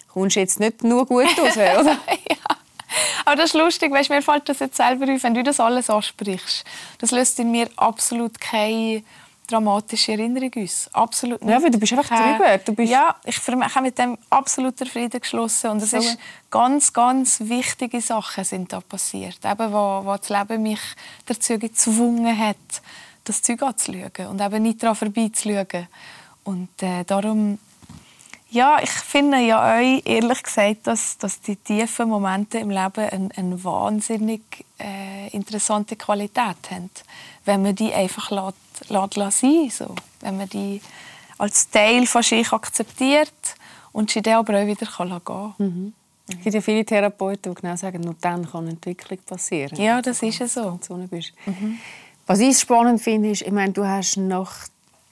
kommst 0.08 0.36
du 0.36 0.40
jetzt 0.40 0.58
nicht 0.60 0.82
nur 0.82 1.06
gut 1.06 1.26
raus, 1.38 1.56
oder? 1.56 1.96
Aber 3.24 3.36
das 3.36 3.46
ist 3.46 3.54
lustig, 3.54 3.92
weißt, 3.92 4.10
mir 4.10 4.22
fällt 4.22 4.48
das 4.48 4.58
jetzt 4.58 4.76
selber 4.76 5.12
auf, 5.12 5.22
wenn 5.22 5.34
du 5.34 5.42
das 5.44 5.60
alles 5.60 5.88
ansprichst. 5.88 6.64
Das 6.98 7.12
löst 7.12 7.38
in 7.38 7.52
mir 7.52 7.68
absolut 7.76 8.40
keine 8.40 9.04
dramatische 9.46 10.12
Erinnerung 10.12 10.50
aus. 10.58 10.88
Absolut 10.92 11.40
nicht. 11.42 11.50
Ja, 11.52 11.62
weil 11.62 11.70
du 11.70 11.78
bist 11.78 11.92
einfach 11.92 12.08
drüber. 12.08 12.58
Du 12.58 12.72
bist- 12.74 12.90
ja, 12.90 13.14
ich 13.24 13.36
habe 13.46 13.80
mit 13.82 13.98
dem 13.98 14.16
absoluter 14.30 14.86
Frieden 14.86 15.20
geschlossen. 15.20 15.70
Und 15.70 15.82
es 15.82 15.90
So. 15.90 15.98
ist 15.98 16.18
ganz, 16.50 16.92
ganz 16.92 17.40
wichtige 17.40 18.00
Sachen 18.00 18.44
sind 18.44 18.72
da 18.72 18.80
passiert. 18.80 19.38
Eben, 19.44 19.72
wo, 19.72 20.02
wo 20.04 20.16
das 20.16 20.28
Leben 20.28 20.62
mich 20.62 20.80
dazu 21.26 21.58
gezwungen 21.58 22.36
hat, 22.36 22.56
das 23.24 23.42
Zeug 23.42 23.62
anzuschauen 23.62 24.26
und 24.30 24.40
eben 24.40 24.62
nicht 24.62 24.82
daran 24.82 24.96
vorbeizuschauen. 24.96 25.88
Und 26.44 26.82
äh, 26.82 27.04
darum 27.04 27.58
ja, 28.52 28.78
ich 28.82 28.90
finde 28.90 29.38
ja 29.38 29.78
euch, 29.78 30.02
ehrlich 30.04 30.42
gesagt, 30.42 30.88
dass, 30.88 31.16
dass 31.18 31.40
die 31.40 31.54
tiefen 31.54 32.08
Momente 32.08 32.58
im 32.58 32.70
Leben 32.70 33.08
eine, 33.08 33.28
eine 33.36 33.64
wahnsinnig 33.64 34.42
äh, 34.80 35.28
interessante 35.28 35.94
Qualität 35.94 36.56
haben. 36.70 36.90
Wenn 37.44 37.62
man 37.62 37.76
die 37.76 37.94
einfach 37.94 38.30
lässt, 38.30 38.90
lässt, 38.90 39.16
lässt 39.16 39.38
sein 39.38 39.70
so. 39.70 39.94
Wenn 40.20 40.36
man 40.36 40.48
die 40.48 40.80
als 41.38 41.70
Teil 41.70 42.06
von 42.06 42.24
sich 42.24 42.52
akzeptiert 42.52 43.54
und 43.92 44.10
sie 44.10 44.20
dann 44.20 44.34
aber 44.34 44.60
auch 44.60 44.66
wieder 44.66 44.86
kann 44.86 45.20
gehen 45.24 45.94
Es 46.28 46.42
gibt 46.42 46.54
ja 46.54 46.60
viele 46.60 46.84
Therapeuten, 46.84 47.54
die 47.54 47.60
genau 47.60 47.76
sagen, 47.76 48.00
nur 48.00 48.16
dann 48.20 48.50
kann 48.50 48.66
Entwicklung 48.66 49.18
passieren. 49.24 49.80
Ja, 49.80 50.02
das 50.02 50.22
ist 50.22 50.40
ja 50.40 50.48
so. 50.48 50.72
Wenn 50.72 50.78
du 50.78 51.02
so 51.02 51.08
bist. 51.08 51.32
Was 52.30 52.38
ich 52.38 52.60
spannend 52.60 53.02
finde, 53.02 53.30
ist, 53.32 53.42
ich 53.42 53.50
meine, 53.50 53.72
du 53.72 53.84
hast 53.84 54.16
nach 54.16 54.52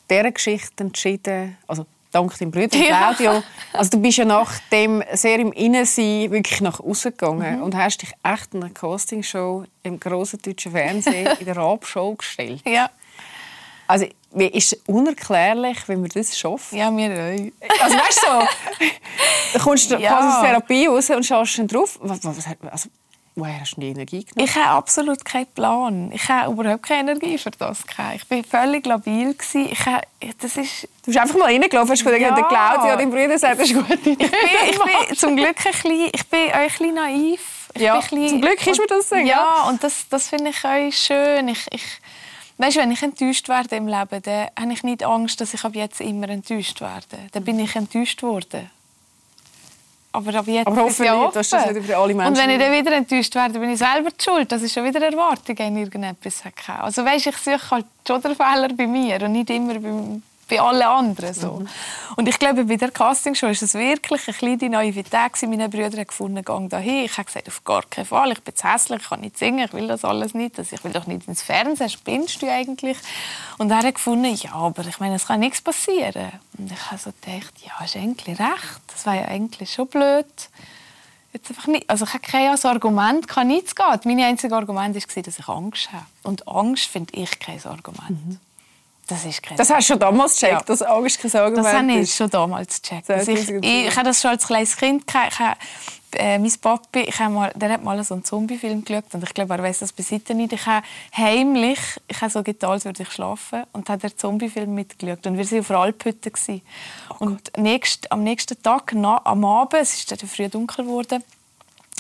dieser 0.09 0.31
Geschichte 0.31 0.85
entschieden, 0.85 1.59
also 1.67 1.85
dank 2.13 2.39
deinem 2.39 2.53
Bruder 2.53 2.77
Ja. 2.79 3.13
Claudio, 3.13 3.43
also 3.73 3.91
du 3.91 3.99
bist 4.01 4.19
ja 4.19 4.25
nach 4.25 4.53
dem 4.71 5.03
sehr 5.15 5.41
im 5.41 5.51
Innensein 5.51 6.31
wirklich 6.31 6.61
nach 6.61 6.79
außen 6.79 7.11
gegangen 7.11 7.61
und 7.61 7.75
hast 7.75 8.03
dich 8.03 8.13
echt 8.23 8.55
in 8.55 8.63
einer 8.63 8.73
Castingshow 8.73 9.65
im 9.83 9.99
grossen 9.99 10.41
deutschen 10.43 10.71
Fernsehen 10.71 11.27
in 11.41 11.45
der 11.45 11.57
Rap-Show 11.57 12.15
gestellt. 12.15 12.63
Ja, 12.65 12.89
Also 13.89 14.07
mir 14.33 14.55
ist 14.55 14.75
es 14.75 14.81
unerklärlich, 14.87 15.89
wenn 15.89 16.03
man 16.03 16.11
das 16.15 16.39
schafft. 16.39 16.73
ja 16.73 16.89
mir 16.89 17.11
auch. 17.11 17.83
Also 17.83 17.97
weißt 17.99 18.21
du 18.23 18.27
so, 18.31 18.85
du 19.59 19.59
kommst 19.65 19.91
Ja. 19.91 19.99
quasi 19.99 20.29
aus 20.29 20.41
Therapie 20.45 20.87
raus 20.87 21.11
und 21.11 21.27
schaust 21.27 21.59
dann 21.59 21.67
drauf. 21.67 21.99
Was, 22.01 22.23
was, 22.23 22.45
also, 22.71 22.89
woher 23.39 23.61
hast 23.61 23.77
du 23.77 23.81
die 23.81 23.89
Energie 23.89 24.25
genommen? 24.25 24.49
Ich 24.49 24.55
habe 24.57 24.69
absolut 24.71 25.25
keinen 25.25 25.47
Plan. 25.47 26.11
Ich 26.13 26.29
habe 26.29 26.53
überhaupt 26.53 26.83
keine 26.83 27.13
Energie 27.13 27.39
für 27.39 27.51
das. 27.51 27.85
Ich 28.15 28.31
war 28.31 28.43
völlig 28.45 28.85
labil. 28.87 29.35
Ich 29.55 29.87
habe, 29.87 30.03
das 30.41 30.57
ist 30.57 30.83
Du 31.03 31.13
bist 31.13 31.19
einfach 31.19 31.37
mal 31.39 31.45
reingelaufen, 31.47 31.91
hast 31.93 32.05
gedacht, 32.05 32.21
Ja. 32.21 32.35
der 32.35 32.45
Claudia, 32.45 32.97
dein 32.97 33.11
Bruder, 33.11 33.39
sagt, 33.39 33.61
das 33.61 33.71
ist 33.71 33.75
gut. 33.75 33.91
ich 33.91 34.19
bin, 34.19 34.29
ich 34.71 34.79
bin 34.79 35.17
zum 35.17 35.37
Glück 35.37 35.57
ein 35.65 35.73
bisschen, 35.73 36.11
ich 36.13 36.27
bin 36.29 36.51
auch 36.51 36.55
ein 36.57 36.67
bisschen 36.69 36.95
naiv. 36.95 37.41
Ich 37.75 37.83
Ja, 37.83 37.97
bisschen- 37.99 38.29
zum 38.29 38.41
Glück 38.43 38.67
ist 38.67 38.79
mir 38.79 38.87
das 38.87 39.09
so, 39.09 39.17
Ja, 39.17 39.65
und 39.69 39.83
das, 39.83 40.07
das 40.11 40.29
finde 40.29 40.51
ich 40.51 40.65
auch 40.65 40.93
schön. 40.93 41.49
Ich, 41.49 41.67
ich, 41.71 41.83
weißt, 42.59 42.77
wenn 42.77 42.91
ich 42.91 43.03
enttäuscht 43.03 43.49
werde 43.49 43.77
im 43.77 43.87
Leben, 43.89 44.21
dann 44.23 44.49
habe 44.59 44.73
ich 44.73 44.83
nicht 44.83 45.03
Angst, 45.05 45.41
dass 45.41 45.55
ich 45.55 45.65
ab 45.65 45.75
jetzt 45.75 46.01
immer 46.01 46.29
enttäuscht 46.29 46.81
werde. 46.81 47.29
Dann 47.33 47.45
bin 47.45 47.59
ich 47.61 47.75
enttäuscht 47.77 48.23
worden. 48.23 48.71
Aber 50.19 50.35
ab 50.35 50.47
jetzt 50.49 50.67
Aber 50.67 50.87
ist 50.89 50.99
es 50.99 51.07
ja 51.07 51.13
hoffentlich 51.13 51.33
tust 51.35 51.53
du 51.53 51.57
das 51.57 51.65
offen. 51.65 51.75
nicht 51.77 51.87
für 51.87 51.97
alle 51.97 52.15
Menschen. 52.15 52.33
Und 52.33 52.39
wenn 52.39 52.51
ich 52.51 52.59
dann 52.59 52.73
wieder 52.73 52.93
enttäuscht 52.97 53.35
werde, 53.37 53.59
bin 53.61 53.71
ich 53.71 53.79
selber 53.79 54.11
die 54.11 54.25
schuld. 54.25 54.51
Das 54.51 54.63
ist 54.63 54.75
schon 54.75 54.85
wieder 54.85 55.01
Erwartung 55.01 55.57
in 55.57 55.77
irgendetwas. 55.77 56.43
Also 56.81 57.05
weißt, 57.05 57.29
ich 57.29 57.37
suche 57.37 57.71
halt 57.71 57.87
schon 58.05 58.21
den 58.21 58.35
Fehler 58.35 58.69
bei 58.77 58.87
mir 58.89 59.23
und 59.23 59.33
nicht 59.33 59.49
immer 59.51 59.75
bei, 59.75 60.21
bei 60.49 60.61
allen 60.61 60.83
anderen. 60.83 61.35
So. 61.35 61.63
Und 62.17 62.29
ich 62.29 62.39
glaube, 62.39 62.65
bei 62.65 62.77
der 62.77 62.91
Castingshow 62.91 63.47
war 63.47 63.53
es 63.53 63.75
wirklich 63.75 64.27
eine 64.27 64.37
kleine 64.37 64.71
Naivität. 64.71 65.43
Meine 65.43 65.69
Brüder 65.69 65.99
haben 65.99 66.07
gefunden, 66.07 66.45
gang 66.45 66.69
dahin. 66.69 67.05
Ich 67.05 67.13
habe 67.13 67.27
gesagt, 67.27 67.49
auf 67.49 67.63
gar 67.65 67.83
keinen 67.83 68.07
Fall. 68.07 68.33
Ich 68.33 68.43
bin 68.43 68.57
zu 68.57 68.67
hässlich, 68.67 69.03
ich 69.03 69.09
kann 69.09 69.21
nicht 69.21 69.39
singen, 69.39 69.65
ich 69.67 69.73
will 69.73 69.87
das 69.87 70.05
alles 70.05 70.35
nicht. 70.35 70.59
Also 70.59 70.75
ich 70.75 70.83
will 70.83 70.93
doch 70.93 71.07
nicht 71.07 71.29
ins 71.29 71.43
Fernsehen, 71.43 71.91
spinnst 71.91 72.43
du 72.43 72.51
eigentlich? 72.51 72.97
Und 73.59 73.71
er 73.71 73.83
hat 73.83 73.95
gefunden, 73.95 74.35
ja, 74.35 74.53
aber 74.55 74.85
ich 74.87 74.99
meine, 75.01 75.17
es 75.17 75.27
kann 75.27 75.41
nichts 75.41 75.61
passieren. 75.61 76.33
Und 76.57 76.73
ich 76.73 76.91
habe 76.91 76.99
so 76.99 77.13
gedacht, 77.21 77.53
ja, 77.65 77.85
ist 77.85 77.97
eigentlich 77.97 78.39
recht. 78.39 78.81
Das 78.89 79.07
war 79.07 79.15
ja 79.15 79.27
eigentlich 79.27 79.73
schon 79.73 79.87
blöd. 79.87 80.27
Jetzt 81.33 81.51
einfach 81.51 81.67
nicht. 81.67 81.89
Also 81.89 82.07
ich 82.07 82.15
habe 82.15 82.23
kein 82.23 82.51
also 82.51 82.69
Argument, 82.69 83.29
kann 83.29 83.49
nichts 83.49 83.75
gehen. 83.75 84.01
Mein 84.05 84.21
einziges 84.21 84.53
Argument 84.53 84.95
war, 84.95 85.23
dass 85.23 85.39
ich 85.39 85.49
Angst 85.49 85.93
habe. 85.93 86.07
Und 86.23 86.49
Angst 86.49 86.87
finde 86.87 87.15
ich 87.15 87.39
kein 87.39 87.63
Argument. 87.65 88.41
Das 89.09 89.25
ist 89.25 89.41
das 89.57 89.71
hast 89.71 89.89
du 89.89 89.93
schon 89.95 89.99
damals 89.99 90.35
gecheckt, 90.35 90.53
Ja. 90.53 90.61
dass 90.67 90.83
Angst 90.83 91.21
kein 91.21 91.35
Argument 91.35 91.65
das 91.67 91.75
habe 91.75 91.93
ich 91.93 92.15
schon 92.15 92.31
damals 92.31 92.83
gecheckt. 92.83 93.11
Also 93.11 93.33
ich, 93.33 93.49
ich, 93.49 93.65
ich 93.65 93.97
habe 93.97 94.05
das 94.05 94.21
schon 94.21 94.31
als 94.33 94.47
kleines 94.47 94.77
Kind 94.77 95.07
gehabt. 95.07 95.33
Ich 95.33 95.39
habe, 95.39 95.57
äh, 96.13 96.39
mein 96.39 96.53
Papi, 96.61 97.01
ich 97.01 97.19
habe 97.19 97.33
mal, 97.33 97.53
der 97.55 97.71
hat 97.73 97.85
mal 97.85 98.03
so 98.05 98.15
einen 98.15 98.25
Zombie-Film 98.25 98.85
geschaut 98.85 99.05
und 99.13 99.23
ich 99.25 99.35
glaube, 99.35 99.55
er 99.55 99.63
weiß 99.63 99.81
das 99.81 99.93
bis 99.93 100.11
heute 100.11 100.35
nicht. 100.35 100.53
Ich 100.53 100.65
habe 100.67 100.87
heimlich, 101.17 101.79
ich 102.07 102.21
habe 102.21 102.31
so 102.31 102.43
getan, 102.43 102.71
als 102.71 102.85
würde 102.85 103.03
ich 103.03 103.11
schlafen 103.11 103.65
und 103.73 103.89
habe 103.89 104.01
den 104.09 104.17
Zombie-Film 104.17 104.75
mitgeschaut 104.75 105.27
und 105.27 105.37
wir 105.37 105.51
waren 105.51 105.61
auf 105.61 105.71
Alphütte. 105.71 106.31
gewesen. 106.31 106.63
und 107.19 107.57
nächst, 107.57 108.11
am 108.13 108.23
nächsten 108.23 108.63
Tag, 108.63 108.93
na, 108.95 109.21
am 109.25 109.45
Abend, 109.45 109.83
es 109.83 109.95
ist 109.95 110.11
dann 110.11 110.19
früh 110.29 110.49
dunkel 110.49 110.85
geworden, 110.85 111.23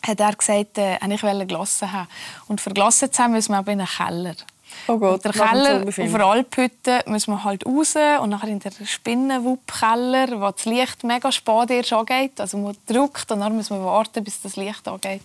hat 0.06 0.20
er 0.20 0.34
gesagt, 0.34 0.78
äh, 0.78 0.96
ich 1.08 1.22
wollte 1.22 1.46
Glasse 1.46 1.90
haben. 1.92 2.08
Und 2.48 2.60
für 2.60 2.70
Glasse 2.70 3.10
zu 3.10 3.22
haben, 3.22 3.32
müssen 3.32 3.52
wir 3.52 3.58
aber 3.58 3.72
in 3.72 3.80
einen 3.80 3.88
Keller. 3.88 4.36
Oh 4.86 4.98
Gott, 4.98 5.24
der 5.24 5.32
Keller, 5.32 5.86
auf 5.86 5.94
der 5.94 6.20
Alphütte, 6.26 7.02
müssen 7.06 7.32
wir 7.32 7.44
halt 7.44 7.66
raus 7.66 7.94
und 8.20 8.30
nachher 8.30 8.48
in 8.48 8.60
der 8.60 8.72
Spinnenwupp-Keller, 8.84 10.40
wo 10.40 10.50
das 10.50 10.64
Licht 10.64 11.04
mega 11.04 11.30
spät 11.30 11.70
erst 11.70 11.92
angeht. 11.92 12.40
Also 12.40 12.58
man 12.58 12.76
drückt 12.86 13.30
und 13.30 13.40
dann 13.40 13.56
müssen 13.56 13.78
wir 13.78 13.84
warten, 13.84 14.24
bis 14.24 14.40
das 14.40 14.56
Licht 14.56 14.86
angeht. 14.88 15.22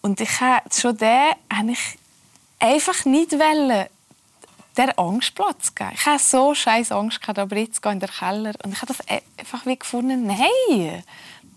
Und 0.00 0.20
ich 0.20 0.40
habe 0.40 0.62
schon 0.72 0.96
den 0.96 1.30
habe 1.52 1.70
ich 1.70 1.98
einfach 2.58 3.04
nicht 3.04 3.32
wollen, 3.32 3.86
der 4.76 4.98
Angstplatz 4.98 5.74
geben. 5.74 5.90
Ich 5.94 6.06
hatte 6.06 6.22
so 6.22 6.54
scheiß 6.54 6.92
Angst 6.92 7.20
gehabt, 7.20 7.38
aber 7.38 7.56
jetzt 7.56 7.84
in 7.84 8.00
den 8.00 8.08
Keller. 8.08 8.52
Und 8.64 8.72
ich 8.72 8.82
habe 8.82 8.94
das 8.94 9.00
e- 9.06 9.22
einfach 9.36 9.66
wie 9.66 9.78
gefunden, 9.78 10.26
nein, 10.26 11.04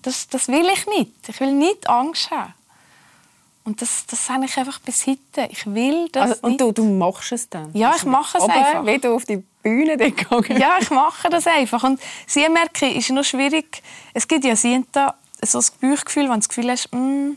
das, 0.01 0.27
das 0.27 0.47
will 0.47 0.67
ich 0.71 0.85
nicht. 0.87 1.11
Ich 1.27 1.39
will 1.39 1.53
nicht 1.53 1.89
Angst 1.89 2.29
haben. 2.31 2.53
Und 3.65 3.81
das, 3.81 4.05
das 4.05 4.29
habe 4.29 4.45
ich 4.45 4.55
einfach 4.57 4.79
bis 4.79 5.07
heute. 5.07 5.47
Ich 5.49 5.65
will 5.65 6.07
das 6.11 6.31
Also, 6.31 6.41
und 6.47 6.61
du, 6.61 6.71
du 6.71 6.85
machst 6.85 7.31
es 7.31 7.49
dann? 7.49 7.71
Ja, 7.73 7.93
ich 7.97 8.03
mache 8.05 8.37
es 8.37 8.43
Aber 8.43 8.53
einfach. 8.53 8.85
wie 8.85 8.99
du 8.99 9.15
auf 9.15 9.25
die 9.25 9.43
Bühne 9.63 9.97
gegangen 9.97 10.57
Ja, 10.59 10.77
ich 10.79 10.91
mache 10.91 11.29
das 11.29 11.47
einfach. 11.47 11.83
Und 11.83 11.99
sie 12.27 12.47
merke, 12.47 12.87
ist 12.87 13.09
noch 13.09 13.23
schwierig. 13.23 13.81
Es 14.13 14.27
gibt 14.27 14.45
ja 14.45 14.55
sie 14.55 14.85
da 14.91 15.15
so 15.43 15.57
das 15.57 15.71
Bauchgefühl, 15.71 16.25
wenn 16.25 16.33
du 16.33 16.37
das 16.37 16.49
Gefühl 16.49 16.69
hast, 16.69 16.93
mm, 16.93 17.31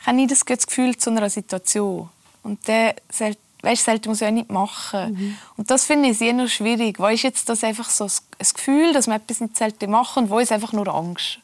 ich 0.00 0.06
habe 0.06 0.16
nicht 0.16 0.30
das 0.32 0.44
Gefühl 0.66 0.96
zu 0.96 1.10
einer 1.10 1.30
Situation. 1.30 2.10
Und 2.42 2.66
der 2.66 2.96
soll- 3.12 3.36
weißt, 3.62 3.84
sollte 3.84 4.08
man 4.08 4.14
es 4.14 4.20
ja 4.20 4.30
nicht 4.32 4.50
machen. 4.50 5.36
Und 5.56 5.70
das 5.70 5.84
finde 5.84 6.08
ich 6.08 6.18
sehr 6.18 6.32
noch 6.32 6.48
schwierig. 6.48 6.98
Wo 6.98 7.06
ist 7.06 7.22
jetzt 7.22 7.48
das 7.48 7.62
einfach 7.62 7.88
so 7.90 8.04
ein 8.06 8.46
Gefühl, 8.54 8.92
dass 8.92 9.06
man 9.06 9.18
etwas 9.18 9.40
nicht 9.40 9.56
sollte 9.56 9.86
machen 9.86 10.24
und 10.24 10.30
wo 10.30 10.38
ist 10.40 10.50
einfach 10.50 10.72
nur 10.72 10.88
Angst? 10.88 11.38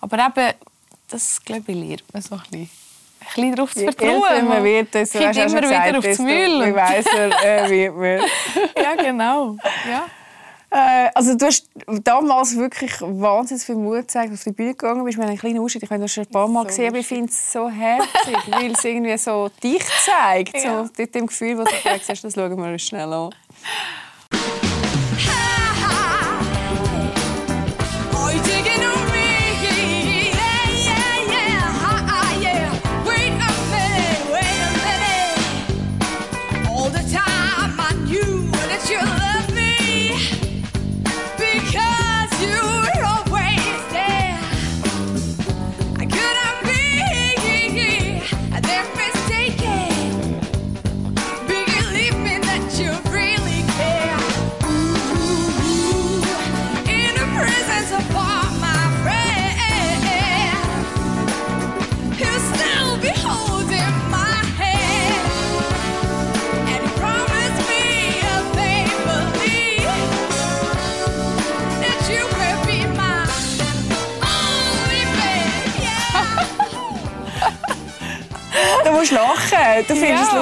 Aber 0.00 0.18
eben, 0.18 0.54
das 1.08 1.40
glaube 1.44 1.70
ich, 1.70 1.76
lernt 1.78 2.04
man 2.12 2.22
so 2.22 2.34
ein 2.34 2.40
bisschen. 2.50 2.79
Ein 3.36 3.42
bisschen 3.42 3.54
darauf 3.54 3.72
zu 3.74 3.80
vertrauen. 3.80 4.22
älter 4.30 4.42
man 4.44 4.64
wird, 4.64 4.94
hast 4.94 5.14
du 5.14 5.18
ja 5.20 5.30
immer 5.30 5.48
schon 5.48 5.50
wieder 5.50 5.60
gesagt, 5.60 5.96
aufs 5.96 6.18
Müll. 6.18 6.66
Wie 6.66 6.74
weiser 6.74 7.44
äh, 7.44 7.70
wird 7.70 7.96
man. 7.96 8.28
ja, 8.82 8.94
genau. 9.02 9.56
Ja. 9.88 10.06
Äh, 10.72 11.10
also 11.14 11.34
du 11.36 11.46
hast 11.46 11.68
damals 12.04 12.56
wirklich 12.56 12.92
wahnsinnig 13.00 13.64
viel 13.64 13.74
Mut 13.74 13.96
gezeigt, 14.02 14.32
auf 14.32 14.42
die 14.44 14.52
Bühne 14.52 14.70
gegangen 14.70 15.04
bist. 15.04 15.18
Haben 15.18 15.26
einen 15.26 15.38
kleinen 15.38 15.58
Ausschnitt, 15.58 15.82
ich 15.82 15.90
habe 15.90 16.00
das 16.00 16.12
schon 16.12 16.24
ein 16.24 16.30
paar 16.30 16.46
Mal 16.46 16.64
gesehen, 16.64 16.88
aber 16.88 16.98
ich 16.98 17.06
finde 17.08 17.26
es 17.30 17.52
so 17.52 17.68
herzig, 17.68 18.36
weil 18.52 18.70
es 18.72 18.84
irgendwie 18.84 19.16
so 19.18 19.50
dich 19.62 19.82
zeigt, 20.04 20.54
Ja. 20.62 20.84
so 20.84 20.90
mit 20.96 21.12
dem 21.14 21.26
Gefühl, 21.26 21.56
das 21.56 21.68
du 21.70 21.76
gesagt 21.76 22.08
hast, 22.08 22.22
das 22.24 22.34
schauen 22.34 22.56
wir 22.56 22.72
uns 22.72 22.82
schnell 22.82 23.12
an. 23.12 23.30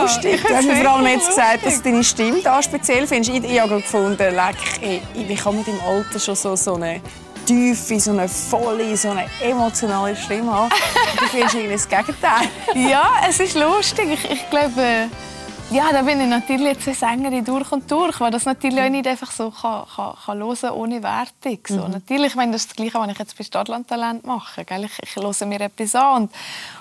Lustig. 0.09 0.43
Du 0.43 0.55
hast 0.55 0.67
mir 0.67 0.77
vor 0.77 0.91
allem 0.91 1.07
jetzt 1.07 1.29
gesagt, 1.29 1.67
dass 1.67 1.77
du 1.77 1.83
deine 1.83 2.05
Stimme 2.05 2.41
da 2.43 2.63
speziell 2.63 3.07
findest. 3.07 3.35
Ich, 3.35 3.45
ich 3.45 3.61
habe 3.61 3.77
gefunden, 3.77 4.35
leck, 4.35 4.57
ey, 4.81 5.03
wie 5.15 5.35
kann 5.35 5.57
man 5.57 5.65
im 5.67 5.81
Alter 5.81 6.19
schon 6.19 6.35
so, 6.35 6.57
so 6.57 6.75
eine 6.75 7.01
tiefe, 7.47 7.99
so 8.01 8.11
eine 8.13 8.29
volle, 8.29 8.97
so 8.97 9.11
eine 9.11 9.27
emotionale 9.43 10.17
Stimme 10.17 10.53
haben? 10.53 10.71
Du 11.19 11.27
findest 11.27 11.55
irgendwie 11.55 11.75
das 11.75 11.89
Gegenteil. 11.89 12.49
Ja, 12.75 13.11
es 13.29 13.41
ist 13.41 13.55
lustig. 13.55 14.09
Ich, 14.13 14.31
ich 14.31 14.51
glaube, 14.51 15.09
ja, 15.71 15.93
da 15.93 16.01
bin 16.01 16.21
ich 16.21 16.29
natürlich 16.29 16.67
jetzt 16.67 16.87
eine 16.87 16.97
Sängerin 16.97 17.45
durch 17.45 17.71
und 17.73 17.91
durch, 17.91 18.19
weil 18.21 18.31
das 18.31 18.47
natürlich 18.47 18.81
auch 18.81 18.89
nicht 18.89 19.07
einfach 19.07 19.31
so 19.31 19.51
kann, 19.51 19.85
kann, 19.95 20.15
kann 20.25 20.39
hören 20.39 20.71
ohne 20.73 21.03
Wertung. 21.03 21.59
So. 21.67 21.89
Natürlich, 21.89 22.29
ich 22.29 22.37
meine, 22.37 22.53
das 22.53 22.63
ist 22.63 22.71
das 22.71 22.77
Gleiche, 22.77 22.99
was 22.99 23.11
ich 23.11 23.19
jetzt 23.19 23.37
bei 23.37 23.45
Stadtland 23.45 23.87
Talent 23.87 24.25
mache. 24.27 24.65
Gell? 24.65 24.85
Ich, 24.85 24.99
ich 25.03 25.17
höre 25.17 25.47
mir 25.47 25.61
etwas 25.61 25.95
an 25.95 26.23
und, 26.23 26.31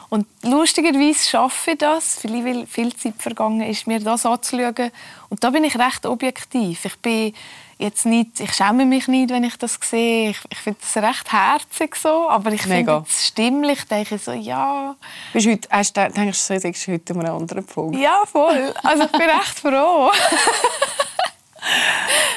und 0.10 0.26
lustigerweise 0.44 1.30
schaffe 1.30 1.72
ich 1.72 1.78
das, 1.80 2.20
vielleicht 2.20 2.46
weil 2.46 2.66
viel 2.66 2.96
Zeit 2.96 3.16
vergangen 3.20 3.62
ist, 3.62 3.88
mir 3.88 4.00
das 4.00 4.26
anzuschauen. 4.26 4.92
Und 5.30 5.44
da 5.44 5.50
bin 5.50 5.64
ich 5.66 5.78
recht 5.78 6.06
objektiv. 6.06 6.86
Ich 6.86 6.98
bin 7.00 7.34
jetzt 7.78 8.06
nicht, 8.06 8.40
ich 8.40 8.54
schäme 8.54 8.86
mich 8.86 9.08
nicht, 9.08 9.30
wenn 9.30 9.44
ich 9.44 9.58
das 9.58 9.78
sehe. 9.82 10.30
Ich, 10.32 10.40
ich 10.50 10.58
finde 10.58 10.80
das 10.82 11.04
recht 11.04 11.32
herzig 11.32 11.96
so, 11.96 12.30
aber 12.30 12.52
ich 12.52 12.62
finde 12.62 13.04
es 13.08 13.28
stimmlich, 13.28 13.84
denke 13.84 14.16
ich 14.16 14.24
so, 14.24 14.32
ja, 14.32 14.96
Bist 15.34 15.46
du 15.46 15.52
heute, 15.52 15.68
hast 15.72 15.98
du, 15.98 16.10
denkst 16.10 16.48
du, 16.48 16.60
du 16.60 16.94
heute 16.94 17.14
an 17.14 17.20
einem 17.20 17.36
anderen 17.36 17.66
Punkt? 17.66 18.00
ja, 18.00 18.24
voll. 18.26 18.74
Also 18.84 19.04
ich 19.04 19.12
bin 19.12 19.22
recht 19.22 19.60
froh. 19.60 20.12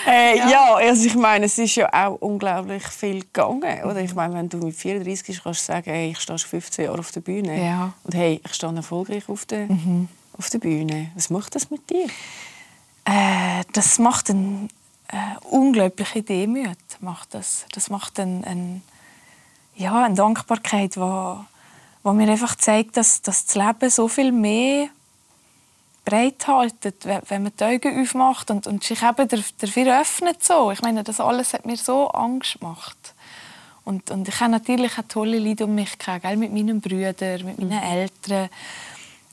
Äh, 0.07 0.39
ja. 0.39 0.75
also 0.75 1.07
ich 1.07 1.15
meine, 1.15 1.47
es 1.47 1.59
ist 1.59 1.77
ja 1.77 1.89
auch 1.93 2.17
unglaublich 2.21 2.85
viel 2.85 3.21
gegangen. 3.21 3.85
Oder? 3.85 4.01
Ich 4.01 4.15
meine, 4.15 4.35
wenn 4.35 4.49
du 4.49 4.59
mit 4.59 4.75
34 4.75 5.27
bist, 5.27 5.43
kannst 5.45 5.61
du 5.61 5.73
sagen, 5.73 5.91
hey, 5.91 6.11
ich 6.11 6.21
stehe 6.21 6.39
schon 6.39 6.49
15 6.49 6.85
Jahre 6.87 6.99
auf 6.99 7.13
der 7.13 7.21
Bühne. 7.21 7.63
Ja. 7.63 7.87
Mhm. 7.87 7.93
Und 8.05 8.15
hey, 8.15 8.41
ich 8.45 8.55
stehe 8.55 8.75
erfolgreich 8.75 9.29
auf 9.29 9.47
der, 9.47 9.69
auf 10.37 10.51
der 10.51 10.59
Bühne. 10.59 11.11
Was 11.15 11.31
macht 11.31 11.55
das 11.55 11.71
mit 11.71 11.89
dir? 11.91 12.07
Äh, 13.05 13.65
das 13.73 13.99
macht 13.99 14.31
eine 14.31 14.69
äh, 15.09 15.17
unglaubliche 15.49 16.23
Demut. 16.23 16.79
Macht 17.01 17.35
das. 17.35 17.67
das 17.73 17.91
macht 17.91 18.19
ein, 18.19 18.45
ein, 18.45 18.83
ja, 19.77 20.05
eine 20.05 20.15
Dankbarkeit, 20.15 20.97
die 20.97 21.01
wo, 21.01 21.45
wo 22.03 22.13
mir 22.13 22.29
einfach 22.31 22.57
zeigt, 22.57 22.97
dass, 22.97 23.23
dass 23.23 23.45
das 23.45 23.55
Leben 23.55 23.91
so 23.91 24.09
viel 24.09 24.33
mehr 24.33 24.89
bereithaltet, 26.05 27.05
wenn 27.05 27.43
man 27.43 27.53
die 27.59 27.65
Augen 27.65 28.03
aufmacht 28.03 28.51
und, 28.51 28.67
und 28.67 28.83
sich 28.85 29.03
eben 29.03 29.29
dafür 29.29 30.01
öffnet. 30.01 30.43
So. 30.43 30.71
Ich 30.71 30.83
meine, 30.83 31.05
das 31.05 31.21
alles 31.21 31.53
hat 31.53 31.67
mir 31.67 31.77
so 31.77 32.09
Angst 32.09 32.61
gemacht. 32.61 33.15
Und, 33.85 34.11
und 34.11 34.29
ich 34.29 34.41
habe 34.41 34.51
natürlich 34.51 34.99
auch 34.99 35.05
tolle 35.09 35.39
Leute 35.39 35.65
um 35.65 35.75
mich 35.75 35.99
gehabt, 35.99 36.23
gell? 36.23 36.37
mit 36.37 36.53
meinen 36.53 36.81
Brüdern, 36.81 37.45
mit 37.45 37.59
meinen 37.59 37.83
Eltern. 37.83 38.49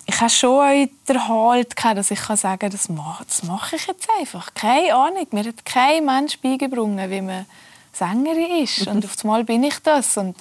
Ich 0.06 0.20
habe 0.22 0.30
schon 0.30 0.62
auch 0.62 0.90
den 1.08 1.28
Halt 1.28 1.76
gehabt, 1.76 1.98
dass 1.98 2.12
ich 2.12 2.20
kann 2.20 2.38
sagen 2.38 2.60
kann, 2.60 2.72
das 2.72 2.88
mache, 2.88 3.26
das 3.26 3.44
mache 3.44 3.76
ich 3.76 3.88
jetzt 3.88 4.08
einfach. 4.20 4.54
Keine 4.54 4.96
Ahnung. 4.96 5.28
Mir 5.32 5.46
hat 5.46 5.66
kein 5.66 6.06
Mensch 6.06 6.40
beigebracht, 6.40 7.10
wie 7.10 7.22
man 7.22 7.46
Sängerin 7.92 8.64
ist. 8.64 8.88
Und 8.88 9.04
auf 9.06 9.16
einmal 9.24 9.44
bin 9.44 9.64
ich 9.64 9.80
das. 9.80 10.16
Und, 10.18 10.38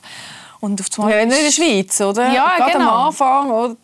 und 0.60 0.80
auf 0.80 1.10
Ja, 1.10 1.24
nicht 1.24 1.38
in 1.38 1.44
der 1.44 1.50
Schweiz, 1.52 2.00
oder? 2.00 2.32
Ja, 2.32 2.56
Gerade 2.56 2.72
genau. 2.72 2.90
am 2.90 3.06
Anfang, 3.06 3.50
oder? 3.50 3.76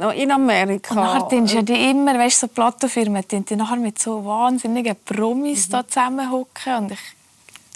noch 0.00 0.12
in 0.12 0.30
Amerika. 0.30 0.94
Und 0.94 1.00
nachher 1.00 1.28
tun 1.28 1.46
ja 1.46 1.62
die 1.62 1.90
immer, 1.90 2.18
weißt 2.18 2.42
du, 2.42 2.46
so 2.46 2.52
Plattenfirmen, 2.52 3.24
die 3.30 3.40
die 3.40 3.56
nachher 3.56 3.76
mit 3.76 3.98
so 3.98 4.24
wahnsinnigen 4.24 4.96
Promis 5.04 5.68
da 5.68 5.86
zusammenhocken. 5.86 6.74
Und 6.76 6.92
ich, 6.92 6.98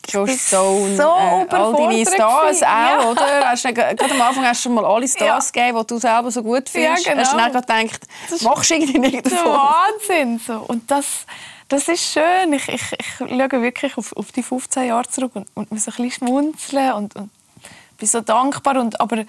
Josh 0.08 0.40
Stone, 0.40 0.96
so 0.96 1.02
äh, 1.02 1.46
all 1.54 1.74
deine 1.74 2.06
Stars 2.06 2.60
gewesen. 2.60 2.64
auch, 2.64 2.68
Ja. 3.04 3.10
oder? 3.10 3.48
Hast 3.50 3.64
du, 3.64 3.74
gerade 3.74 4.04
am 4.10 4.20
Anfang 4.22 4.44
hast 4.46 4.60
du 4.60 4.62
schon 4.68 4.74
mal 4.74 4.84
alle 4.86 5.06
Stars 5.08 5.52
gegeben, 5.52 5.78
die 5.80 5.86
du 5.86 5.98
selber 5.98 6.30
so 6.30 6.42
gut 6.42 6.68
findest. 6.68 7.06
Ja, 7.06 7.12
genau. 7.12 7.24
Hast 7.24 7.32
du 7.34 7.36
dann 7.36 7.86
gedacht, 7.86 8.00
machst 8.42 8.70
du 8.70 8.74
irgendwie 8.74 8.98
nicht 8.98 9.26
davon? 9.26 9.52
Wahnsinn. 9.52 10.40
So. 10.44 10.64
Und 10.66 10.90
das, 10.90 11.26
das 11.68 11.88
ist 11.88 12.12
schön. 12.12 12.54
Ich, 12.54 12.68
ich, 12.68 12.82
ich 12.98 13.06
schaue 13.18 13.62
wirklich 13.62 13.98
auf, 13.98 14.16
auf 14.16 14.32
die 14.32 14.42
15 14.42 14.86
Jahre 14.86 15.08
zurück 15.08 15.32
und, 15.34 15.46
und 15.54 15.70
muss 15.70 15.86
ein 15.86 15.94
bisschen 15.94 16.10
schmunzeln 16.12 16.92
und, 16.92 17.16
und 17.16 17.30
bin 17.98 18.08
so 18.08 18.20
dankbar. 18.20 18.78
Und, 18.78 19.00
aber 19.00 19.24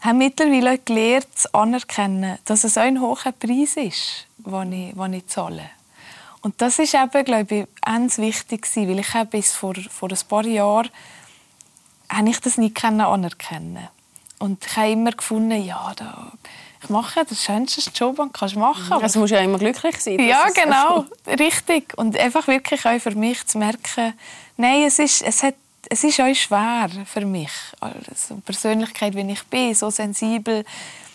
habe 0.00 0.18
mittlerweile 0.18 0.78
gelernt, 0.78 1.26
zu 1.34 1.52
anerkennen, 1.54 2.38
dass 2.44 2.64
es 2.64 2.76
auch 2.76 2.82
ein 2.82 3.00
hoher 3.00 3.32
Preis 3.38 3.76
ist, 3.76 4.26
den 4.38 4.72
ich, 4.72 4.94
den 4.94 5.12
ich 5.12 5.26
zahle. 5.28 5.70
Und 6.42 6.60
das 6.60 6.78
ist 6.78 6.94
eben, 6.94 7.24
glaube 7.24 7.54
ich, 7.54 7.66
ganz 7.80 8.18
wichtig 8.18 8.62
gewesen, 8.62 8.88
weil 8.88 8.98
ich 9.00 9.14
habe 9.14 9.30
bis 9.30 9.52
vor, 9.52 9.74
vor 9.90 10.10
ein 10.10 10.18
paar 10.28 10.46
Jahren 10.46 10.90
habe 12.08 12.28
ich 12.28 12.40
das 12.40 12.56
nicht 12.56 12.84
anerkennen 12.84 13.88
und 14.38 14.64
ich 14.64 14.76
habe 14.76 14.90
immer 14.90 15.12
gefunden, 15.12 15.62
ja, 15.64 15.92
da, 15.96 16.32
ich 16.82 16.88
mache 16.90 17.24
den 17.24 17.36
schönsten 17.36 17.90
Job, 17.94 18.16
den 18.16 18.26
du 18.26 18.32
kannst 18.32 18.56
machen 18.56 18.84
kannst. 18.88 19.02
Also 19.02 19.20
musst 19.20 19.32
du 19.32 19.36
ja 19.36 19.42
immer 19.42 19.58
glücklich 19.58 19.98
sein. 19.98 20.20
Ja, 20.20 20.44
genau, 20.54 21.06
richtig. 21.26 21.94
Und 21.96 22.16
einfach 22.16 22.46
wirklich 22.46 22.84
auch 22.86 23.00
für 23.00 23.14
mich 23.14 23.46
zu 23.46 23.58
merken, 23.58 24.12
nein, 24.56 24.84
es 24.84 24.98
ist, 24.98 25.22
es 25.22 25.42
hat, 25.42 25.54
es 25.90 26.04
ist 26.04 26.20
auch 26.20 26.34
schwer 26.34 26.90
für 27.04 27.24
mich. 27.24 27.52
Also 27.80 28.34
eine 28.34 28.42
Persönlichkeit, 28.42 29.14
wie 29.14 29.32
ich 29.32 29.42
bin, 29.44 29.74
so 29.74 29.90
sensibel, 29.90 30.64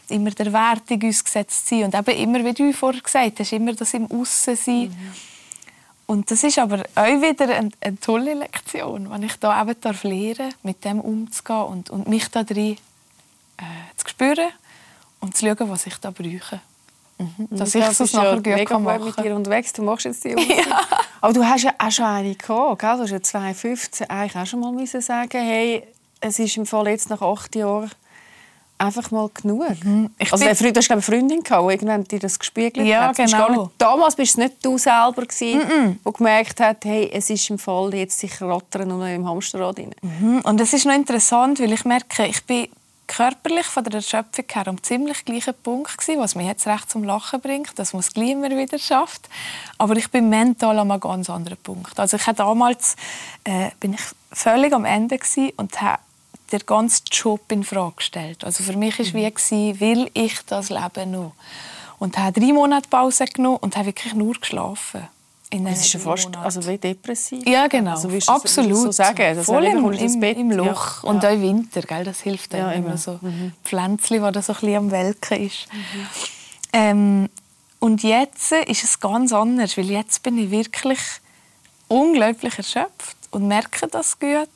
immer 0.10 0.32
der 0.32 0.52
Wertung 0.52 1.04
ausgesetzt 1.08 1.68
zu 1.68 1.76
sein 1.76 1.86
und 1.86 1.96
eben 1.96 2.18
immer, 2.18 2.46
wie 2.46 2.54
du 2.54 2.74
vorher 2.74 3.02
gesagt 3.02 3.40
hast, 3.40 3.54
immer 3.54 3.74
das 3.74 3.94
im 3.94 4.12
Aussen 4.12 4.56
sein. 4.56 4.96
Und 6.06 6.30
das 6.30 6.44
ist 6.44 6.60
aber 6.60 6.84
auch 6.96 7.22
wieder 7.22 7.56
eine, 7.56 7.72
eine 7.80 8.00
tolle 8.00 8.34
Lektion, 8.34 9.10
wenn 9.10 9.24
ich 9.24 9.38
da 9.38 9.62
eben 9.62 9.80
darf 9.80 10.04
lernen 10.04 10.54
mit 10.64 10.84
dem 10.84 11.00
umzugehen 11.00 11.64
und, 11.64 11.90
und 11.90 12.08
mich 12.08 12.28
da 12.30 12.44
drin 12.44 12.78
äh, 13.58 13.64
zu 13.96 14.10
spüren 14.10 14.50
und 15.22 15.38
zu 15.38 15.46
schauen, 15.46 15.70
was 15.70 15.88
ich 15.88 15.96
da 15.98 16.12
brauche. 16.12 16.60
Dass 17.50 17.76
ich 17.76 17.82
Ja, 17.82 17.90
es 17.90 17.98
bist 17.98 18.14
nachher 18.14 18.30
ja 18.30 18.36
gut 18.36 18.46
mega 18.48 18.80
machen 18.80 19.06
mit 19.06 19.18
dir 19.24 19.36
unterwegs. 19.36 19.74
Du 19.74 19.84
machst 19.84 20.06
jetzt 20.06 20.24
die 20.24 20.36
Umsetzung. 20.36 20.74
Aber 21.22 21.34
du 21.34 21.46
hast 21.46 21.64
ja 21.64 21.72
auch 21.78 21.92
schon 21.92 22.06
eine 22.06 22.36
gehabt, 22.36 22.80
gell? 22.82 22.96
Du 22.98 23.04
hast 23.04 23.12
ja 23.12 23.22
2015 23.22 24.10
eigentlich 24.10 24.36
auch 24.36 24.46
schon 24.46 24.60
mal 24.60 24.72
müssen 24.72 25.02
sagen, 25.02 25.40
hey, 25.42 25.84
es 26.20 26.40
ist 26.40 26.58
im 26.58 26.66
Fall 26.66 26.88
jetzt 26.88 27.10
nach 27.10 27.22
acht 27.22 27.56
Jahren 27.56 27.92
einfach 28.78 29.12
mal 29.12 29.30
genug. 29.34 29.70
Mhm. 29.84 30.10
Ich 30.18 30.32
also 30.32 30.42
bin- 30.44 30.48
der 30.48 30.56
Freund, 30.56 30.76
du 30.76 30.80
hast 30.80 30.92
eine 30.92 31.02
Freundin 31.04 31.44
gehabt, 31.44 31.68
die 31.70 31.74
irgendwann 31.74 32.04
dir 32.04 32.18
das 32.20 32.40
gespiegelt 32.40 32.88
Ja, 32.88 33.10
hat. 33.10 33.16
Genau. 33.18 33.50
Nicht, 33.50 33.72
damals 33.78 34.16
bist 34.16 34.32
es 34.32 34.38
nicht 34.38 34.56
du 34.66 34.78
selber 34.80 35.22
gewesen, 35.28 36.00
der 36.04 36.12
gemerkt 36.14 36.60
hat, 36.60 36.84
hey, 36.86 37.10
es 37.14 37.30
ist 37.30 37.48
im 37.52 37.60
Fall 37.60 37.94
jetzt 37.94 38.18
sich 38.20 38.42
rattern 38.42 38.92
und 38.92 39.06
im 39.08 39.28
Hamsterrad 39.30 39.78
rein. 39.78 39.92
Mhm. 40.02 40.40
Und 40.44 40.60
es 40.60 40.74
ist 40.74 40.86
noch 40.86 40.96
interessant, 40.96 41.60
weil 41.60 41.72
ich 41.74 41.86
merke, 41.86 42.26
ich 42.26 42.44
bin 42.46 42.70
körperlich 43.12 43.66
von 43.66 43.84
der 43.84 43.96
Erschöpfung 43.96 44.46
her 44.54 44.68
am 44.68 44.82
ziemlich 44.82 45.26
gleichen 45.26 45.54
Punkt 45.64 45.98
gewesen, 45.98 46.22
was 46.22 46.36
mich 46.36 46.48
jetzt 46.48 46.66
recht 46.66 46.90
zum 46.90 47.04
Lachen 47.04 47.42
bringt, 47.42 47.78
dass 47.78 47.92
man 47.92 48.00
es 48.00 48.14
gleich 48.14 48.30
immer 48.30 48.50
wieder 48.50 48.80
schafft. 48.80 49.28
Aber 49.78 49.98
ich 49.98 50.10
bin 50.10 50.30
mental 50.30 50.80
an 50.80 50.90
einem 50.90 51.02
ganz 51.02 51.30
anderen 51.30 51.58
Punkt. 51.58 52.00
Also 52.00 52.16
ich 52.16 52.26
habe 52.26 52.38
damals 52.38 52.96
äh, 53.44 53.72
bin 53.82 53.94
ich 53.94 54.02
völlig 54.32 54.72
am 54.72 54.86
Ende 54.86 55.18
gewesen 55.18 55.52
und 55.58 55.82
habe 55.82 56.00
den 56.54 56.66
ganzen 56.66 57.04
Job 57.12 57.52
in 57.52 57.66
Frage 57.66 57.96
gestellt. 57.98 58.46
Also 58.46 58.64
für 58.64 58.78
mich 58.78 58.98
ist 59.00 59.14
wie 59.14 59.30
gewesen, 59.30 59.80
will 59.82 60.10
ich 60.14 60.40
das 60.46 60.70
Leben 60.70 61.12
noch? 61.12 61.34
Und 62.00 62.18
habe 62.18 62.40
drei 62.40 62.54
Monate 62.54 62.88
Pause 62.88 63.26
genommen 63.26 63.58
und 63.58 63.76
habe 63.76 63.88
wirklich 63.88 64.14
nur 64.14 64.36
geschlafen. 64.36 65.08
Das 65.54 65.82
ist 65.82 65.94
ja 65.94 66.00
fast 66.00 66.36
also 66.38 66.66
wie 66.66 66.78
depressiv. 66.78 67.46
Ja, 67.46 67.68
genau. 67.68 67.92
Also, 67.92 68.10
Absolut. 68.28 68.78
so 68.78 68.92
sagen. 68.92 69.36
Das 69.36 69.46
Voll 69.46 69.66
im, 69.66 69.92
im, 69.92 70.24
im 70.24 70.52
Ja. 70.52 70.58
Loch. 70.58 71.04
Und 71.04 71.24
Ja. 71.24 71.30
auch 71.32 71.42
Winter, 71.42 71.82
gell? 71.82 72.06
das 72.06 72.22
hilft 72.22 72.54
Ja, 72.54 72.72
immer 72.72 72.98
so. 72.98 73.20
Mhm. 73.22 73.52
Pflänzchen, 73.64 74.22
das 74.22 74.34
da 74.34 74.42
so 74.42 74.54
ein 74.54 74.60
bisschen 74.62 74.76
am 74.78 74.92
Welken 74.92 75.46
ist. 75.46 75.68
Ähm, 76.72 77.30
und 77.80 78.02
jetzt 78.04 78.54
ist 78.54 78.84
es 78.86 79.00
ganz 79.00 79.34
anders, 79.34 79.78
weil 79.78 79.90
jetzt 79.92 80.24
bin 80.24 80.38
ich 80.38 80.52
wirklich 80.52 81.00
unglaublich 81.90 82.58
erschöpft 82.58 83.18
und 83.32 83.48
merke 83.48 83.88
das 83.88 84.18
gut. 84.20 84.48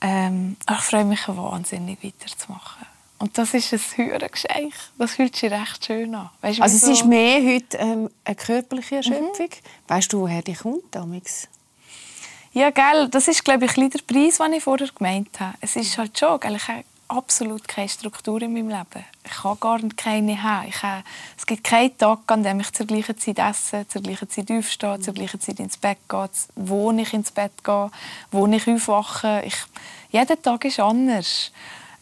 Ähm, 0.00 0.56
ich 0.68 0.80
freue 0.80 1.04
mich 1.04 1.28
wahnsinnig 1.28 2.02
weiterzumachen. 2.02 2.86
Und 3.22 3.38
das 3.38 3.54
ist 3.54 3.72
ein 3.72 3.80
höheres 3.94 4.32
Geschenk. 4.32 4.74
Das 4.98 5.12
fühlt 5.12 5.36
sich 5.36 5.48
recht 5.48 5.86
schön 5.86 6.12
an. 6.12 6.28
Weißt 6.40 6.60
Also 6.60 6.74
es 6.74 6.82
so- 6.82 6.90
ist 6.90 7.04
mehr 7.04 7.40
heute 7.54 7.76
ähm, 7.78 8.10
eine 8.24 8.34
körperliche 8.34 8.96
Erschöpfung. 8.96 9.48
Weißt 9.86 10.12
du, 10.12 10.22
woher 10.22 10.42
die 10.42 10.54
kommt 10.54 10.86
damals? 10.90 11.46
Ja, 12.52 12.70
gell, 12.70 13.08
das 13.08 13.28
ist 13.28 13.44
glaube 13.44 13.66
ich 13.66 13.76
ein 13.76 13.88
der 13.90 14.00
Preis, 14.00 14.38
den 14.38 14.54
ich 14.54 14.64
vorher 14.64 14.88
gemeint 14.88 15.38
habe. 15.38 15.54
Es 15.60 15.76
ist 15.76 15.96
halt 15.98 16.18
schon, 16.18 16.40
gell, 16.40 16.56
ich 16.56 16.66
habe 16.66 16.82
absolut 17.06 17.68
keine 17.68 17.88
Struktur 17.88 18.42
in 18.42 18.54
meinem 18.54 18.70
Leben. 18.70 19.04
Ich 19.24 19.30
kann 19.30 19.60
gar 19.60 19.78
keine 19.96 20.42
haben. 20.42 20.66
Ich 20.68 20.82
habe, 20.82 21.04
es 21.38 21.46
gibt 21.46 21.62
keinen 21.62 21.96
Tag, 21.96 22.18
an 22.26 22.42
dem 22.42 22.58
ich 22.58 22.72
zur 22.72 22.86
gleichen 22.86 23.16
Zeit 23.18 23.38
esse, 23.38 23.86
zur 23.86 24.02
gleichen 24.02 24.28
Zeit 24.30 24.50
aufstehe, 24.50 24.98
zur 24.98 25.14
gleichen 25.14 25.40
Zeit 25.40 25.60
ins 25.60 25.76
Bett 25.76 25.98
gehe, 26.08 26.28
wo 26.56 26.90
ich 26.90 27.12
ins 27.14 27.30
Bett 27.30 27.52
gehe, 27.62 27.88
wo 28.32 28.48
ich 28.48 28.66
aufwache. 28.68 29.42
Ich, 29.46 29.56
jeder 30.10 30.42
Tag 30.42 30.64
ist 30.64 30.80
anders. 30.80 31.52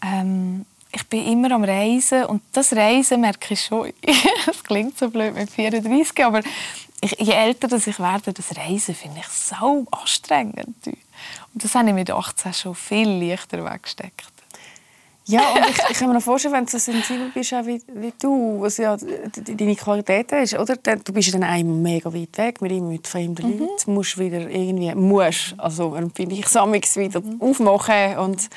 Ähm, 0.03 0.65
bin 1.11 1.27
immer 1.27 1.51
am 1.53 1.65
Reisen 1.65 2.25
und 2.25 2.43
das 2.53 2.73
Reisen 2.73 3.21
merke 3.21 3.55
ich 3.55 3.65
schon. 3.65 3.93
Es 4.51 4.65
klingt 4.65 4.97
so 4.99 5.11
blöd 5.11 5.35
mit 5.35 5.51
34, 5.51 6.25
aber 6.25 6.41
ich, 7.03 7.13
je 7.19 7.33
älter 7.33 7.69
dass 7.69 7.87
ich 7.87 7.99
werde, 7.99 8.33
das 8.33 8.57
Reisen 8.57 8.95
finde 8.95 9.21
ich 9.21 9.27
so 9.29 9.87
anstrengend. 9.91 10.67
Und 10.87 11.65
das 11.65 11.75
habe 11.75 11.89
ich 11.89 11.95
mit 11.95 12.11
18 12.11 12.53
schon 12.55 12.75
viel 12.75 13.09
leichter 13.09 13.65
weggesteckt. 13.65 14.27
Ja, 15.27 15.53
und 15.53 15.65
ich, 15.71 15.79
ich 15.91 15.99
kann 15.99 16.09
mir 16.09 16.15
noch 16.15 16.23
vorstellen, 16.23 16.55
wenn 16.55 16.65
du 16.65 16.73
so 16.73 16.79
sensibel 16.79 17.31
bist, 17.33 17.55
auch 17.55 17.65
wie, 17.65 17.81
wie 17.95 18.13
du, 18.21 18.61
was 18.61 18.79
ja 18.79 18.97
deine 18.97 19.77
Qualität 19.77 20.33
ist, 20.33 20.55
oder? 20.59 20.75
Du 20.77 21.13
bist 21.13 21.29
ja 21.29 21.33
dann 21.39 21.45
einmal 21.45 21.77
mega 21.77 22.13
weit 22.13 22.37
weg 22.37 22.61
mit 22.61 22.73
mit 22.83 23.07
fremden 23.07 23.47
Mhm. 23.47 23.59
Leuten, 23.61 23.95
musst 23.95 24.19
wieder 24.19 24.51
irgendwie, 24.51 24.93
musst, 24.97 25.55
also 25.59 25.97
finde 26.15 26.35
ich, 26.35 26.49
sammelst 26.49 26.97
wieder 26.97 27.21
Mhm. 27.21 27.41
aufmachen 27.41 28.19
und 28.19 28.49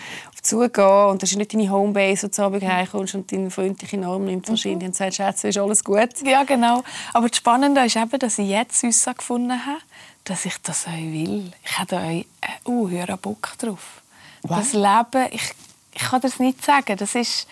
zugehen 0.44 1.06
und 1.08 1.24
das 1.24 1.32
ist 1.32 1.38
nicht 1.38 1.54
deine 1.54 1.70
Homebase, 1.72 2.24
wo 2.24 2.28
du 2.28 2.32
zu 2.32 2.44
Abend 2.44 2.64
heimkommst 2.64 3.16
und 3.16 3.32
deinen 3.32 3.50
freundlichen 3.50 4.04
Arm 4.04 4.26
nimmt 4.26 4.48
Mhm. 4.48 4.52
wahrscheinlich 4.52 4.88
und 4.88 4.96
sagt, 4.96 5.16
Schätze, 5.16 5.48
ist 5.48 5.58
alles 5.58 5.84
gut. 5.84 6.10
Ja, 6.24 6.44
genau. 6.44 6.84
Aber 7.14 7.30
das 7.30 7.38
Spannende 7.38 7.84
ist 7.86 7.96
eben, 7.96 8.20
dass 8.20 8.38
ich 8.38 8.50
jetzt 8.50 8.84
herausgefunden 8.84 9.66
habe, 9.66 9.80
dass 10.26 10.46
ich 10.46 10.56
das 10.62 10.86
euch 10.88 11.12
will. 11.12 11.52
Ich 11.64 11.80
habe 11.80 11.96
euch 11.96 12.26
äh, 12.42 12.70
uh, 12.70 13.18
Bock 13.22 13.54
drauf. 13.58 14.02
Das 14.44 14.74
Leben, 14.74 15.28
ich, 15.32 15.54
ich 15.94 16.02
kann 16.02 16.22
das 16.22 16.40
nicht 16.40 16.64
sagen. 16.64 16.98
Das 16.98 17.16
ist, 17.16 17.48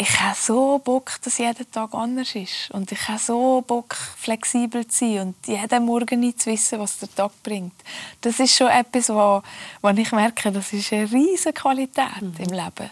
ich 0.00 0.20
habe 0.20 0.36
so 0.38 0.78
Bock, 0.78 1.20
dass 1.24 1.38
jeder 1.38 1.68
Tag 1.68 1.92
anders 1.92 2.32
ist. 2.36 2.70
Und 2.70 2.92
ich 2.92 3.08
habe 3.08 3.18
so 3.18 3.64
Bock, 3.66 3.96
flexibel 4.16 4.86
zu 4.86 4.98
sein 4.98 5.20
und 5.20 5.46
jeden 5.46 5.84
Morgen 5.84 6.20
nicht 6.20 6.40
zu 6.40 6.50
wissen, 6.50 6.78
was 6.78 7.00
der 7.00 7.12
Tag 7.12 7.32
bringt. 7.42 7.74
Das 8.20 8.38
ist 8.38 8.56
schon 8.56 8.68
etwas, 8.68 9.08
wo, 9.08 9.42
wo 9.82 9.88
ich 9.88 10.12
merke, 10.12 10.52
das 10.52 10.72
ist 10.72 10.92
eine 10.92 11.10
riesige 11.10 11.52
Qualität 11.52 12.22
im 12.22 12.52
Leben. 12.52 12.90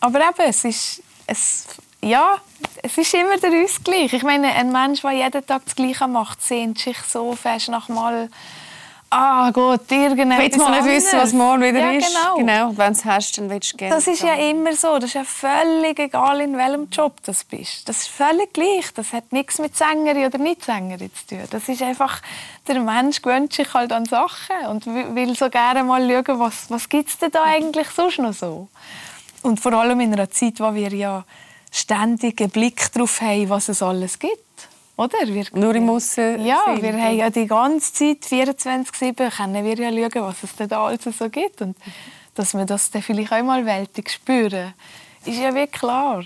Aber 0.00 0.20
eben, 0.20 0.46
es 0.46 0.64
ist, 0.64 1.02
es, 1.26 1.66
ja, 2.02 2.36
es 2.82 2.98
ist 2.98 3.14
immer 3.14 3.38
der 3.38 3.64
Ausgleich. 3.64 4.12
Ich 4.12 4.22
meine, 4.22 4.48
ein 4.48 4.70
Mensch, 4.70 5.00
der 5.00 5.12
jeden 5.12 5.46
Tag 5.46 5.62
das 5.64 5.74
Gleiche 5.74 6.06
macht, 6.06 6.42
sehnt 6.42 6.78
sich 6.78 6.98
so 6.98 7.34
fest 7.34 7.70
nach 7.70 7.88
mal 7.88 8.28
ah 9.14 9.50
gut, 9.50 9.90
irgendetwas 9.90 10.44
Willst 10.44 10.58
mal 10.58 10.82
nicht 10.82 10.94
wissen, 10.96 11.18
was 11.18 11.32
morgen 11.32 11.62
wieder 11.62 11.78
ja, 11.78 11.92
ist? 11.92 12.08
Genau. 12.08 12.36
genau. 12.36 12.72
Wenn 12.76 12.92
es 12.92 13.04
hast, 13.04 13.38
dann 13.38 13.48
willst 13.48 13.72
du 13.72 13.76
gerne. 13.76 13.94
Das 13.94 14.06
ist 14.06 14.22
ja 14.22 14.34
immer 14.34 14.74
so. 14.74 14.94
Das 14.98 15.04
ist 15.04 15.14
ja 15.14 15.24
völlig 15.24 15.98
egal, 15.98 16.40
in 16.40 16.56
welchem 16.56 16.88
Job 16.90 17.22
du 17.22 17.32
bist. 17.50 17.88
Das 17.88 17.98
ist 17.98 18.08
völlig 18.08 18.52
gleich. 18.52 18.92
Das 18.94 19.12
hat 19.12 19.32
nichts 19.32 19.58
mit 19.58 19.76
Sängerin 19.76 20.26
oder 20.26 20.38
nicht 20.38 20.64
Sängerin 20.64 21.10
zu 21.14 21.36
tun. 21.36 21.44
Das 21.50 21.68
ist 21.68 21.82
einfach, 21.82 22.20
der 22.66 22.80
Mensch 22.80 23.22
gewöhnt 23.22 23.52
sich 23.52 23.72
halt 23.72 23.92
an 23.92 24.04
Sachen 24.06 24.66
und 24.68 24.86
wi- 24.86 25.14
will 25.14 25.36
so 25.36 25.48
gerne 25.48 25.84
mal 25.84 26.02
schauen, 26.08 26.40
was, 26.40 26.70
was 26.70 26.88
gibt 26.88 27.08
es 27.10 27.18
denn 27.18 27.30
da 27.30 27.42
eigentlich 27.44 27.88
sonst 27.90 28.18
noch 28.18 28.32
so. 28.34 28.68
Und 29.42 29.60
vor 29.60 29.72
allem 29.74 30.00
in 30.00 30.12
einer 30.12 30.30
Zeit, 30.30 30.58
wo 30.58 30.74
wir 30.74 30.92
ja 30.92 31.24
ständig 31.70 32.40
einen 32.40 32.50
Blick 32.50 32.92
darauf 32.92 33.20
haben, 33.20 33.48
was 33.50 33.68
es 33.68 33.82
alles 33.82 34.18
gibt. 34.18 34.38
Oder? 34.96 35.18
Wir, 35.26 35.44
Nur 35.52 35.74
im 35.74 35.90
Aussen. 35.90 36.44
ja, 36.44 36.62
sind. 36.66 36.82
wir 36.82 36.92
haben 36.92 37.16
ja 37.16 37.30
die 37.30 37.46
ganze 37.46 37.92
Zeit, 37.92 38.18
24-7, 38.22 39.36
können 39.36 39.64
wir 39.64 39.74
ja 39.74 40.10
schauen, 40.10 40.22
was 40.22 40.42
es 40.42 40.54
denn 40.54 40.68
da 40.68 40.86
alles 40.86 41.02
so 41.02 41.28
gibt. 41.28 41.62
Und 41.62 41.76
dass 42.34 42.54
wir 42.54 42.64
das 42.64 42.90
dann 42.90 43.02
vielleicht 43.02 43.32
auch 43.32 43.42
mal 43.42 43.64
weltig 43.66 44.10
spüren, 44.10 44.74
ist 45.24 45.38
ja 45.38 45.54
wie 45.54 45.66
klar. 45.66 46.24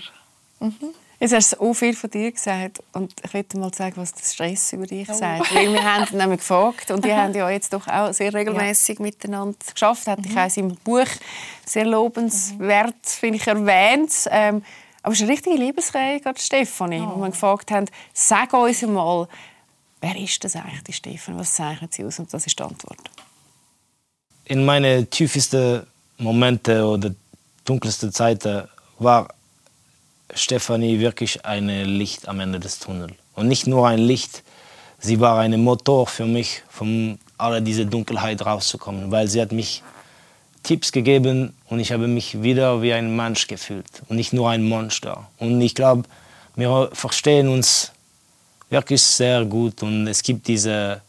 Jetzt 1.19 1.33
hast 1.33 1.53
du 1.53 1.61
auch 1.61 1.73
viel 1.73 1.93
von 1.95 2.09
dir 2.09 2.31
gesagt 2.31 2.81
und 2.93 3.13
ich 3.23 3.33
möchte 3.33 3.57
mal 3.57 3.73
sagen, 3.73 3.97
was 3.97 4.13
der 4.13 4.23
Stress 4.23 4.71
über 4.71 4.85
dich 4.85 5.07
sagt. 5.07 5.53
Weil 5.53 5.73
wir 5.73 5.83
haben 5.83 6.05
ihn 6.11 6.17
nämlich 6.17 6.39
gefragt 6.39 6.91
und 6.91 7.03
die 7.03 7.13
haben 7.13 7.33
ja 7.33 7.49
jetzt 7.49 7.73
doch 7.73 7.87
auch 7.87 8.13
sehr 8.13 8.33
regelmäßig 8.33 8.99
miteinander 8.99 9.57
geschafft. 9.73 10.07
Hat 10.07 10.19
ich 10.25 10.37
auch 10.37 10.43
in 10.43 10.49
seinem 10.49 10.75
Buch 10.77 11.07
sehr 11.65 11.85
lobenswert, 11.85 13.05
finde 13.05 13.37
ich, 13.37 13.47
erwähnt. 13.47 14.11
Ähm, 14.31 14.63
aber 15.01 15.13
es 15.13 15.19
ist 15.19 15.23
eine 15.23 15.31
richtige 15.31 15.55
Liebesreihe, 15.55 16.19
gerade 16.19 16.39
Stefanie, 16.39 17.01
wo 17.01 17.21
wir 17.21 17.29
gefragt 17.29 17.71
haben, 17.71 17.85
sag 18.13 18.53
uns 18.53 18.81
mal, 18.81 19.27
wer 20.01 20.15
ist 20.17 20.43
das 20.43 20.55
eigentlich, 20.55 20.83
die 20.83 20.93
Stefanie? 20.93 21.39
Was 21.39 21.55
zeichnet 21.55 21.93
sie 21.93 22.03
aus? 22.03 22.19
Und 22.19 22.33
das 22.33 22.45
ist 22.45 22.57
die 22.59 22.63
Antwort. 22.63 22.99
in 24.49 24.65
meine 24.65 25.05
tiefsten 25.05 25.85
Momente 26.17 26.83
oder 26.83 27.13
dunkelsten 27.65 28.11
Zeiten 28.11 28.67
war 28.97 29.29
Stefanie 30.33 30.99
wirklich 30.99 31.45
ein 31.45 31.69
Licht 31.69 32.27
am 32.27 32.39
Ende 32.39 32.59
des 32.59 32.79
Tunnels. 32.79 33.13
Und 33.35 33.47
nicht 33.47 33.67
nur 33.67 33.87
ein 33.87 33.99
Licht, 33.99 34.43
sie 34.99 35.19
war 35.19 35.39
ein 35.39 35.59
Motor 35.61 36.07
für 36.07 36.25
mich, 36.25 36.63
von 36.67 37.19
all 37.37 37.61
dieser 37.61 37.85
Dunkelheit 37.85 38.45
rauszukommen, 38.45 39.11
weil 39.11 39.27
sie 39.27 39.39
hat 39.39 39.51
mich 39.51 39.83
Tipps 40.63 40.91
gegeben 40.91 41.53
und 41.67 41.79
ich 41.79 41.91
habe 41.91 42.07
mich 42.07 42.41
wieder 42.41 42.81
wie 42.81 42.93
ein 42.93 43.15
Mensch 43.15 43.47
gefühlt 43.47 44.03
und 44.07 44.17
nicht 44.17 44.33
nur 44.33 44.49
ein 44.49 44.67
Monster. 44.67 45.27
Und 45.37 45.61
ich 45.61 45.75
glaube, 45.75 46.03
wir 46.55 46.89
verstehen 46.93 47.47
uns 47.47 47.91
wirklich 48.69 49.01
sehr 49.01 49.45
gut 49.45 49.81
und 49.83 50.07
es 50.07 50.21
gibt 50.21 50.47
diese 50.47 51.01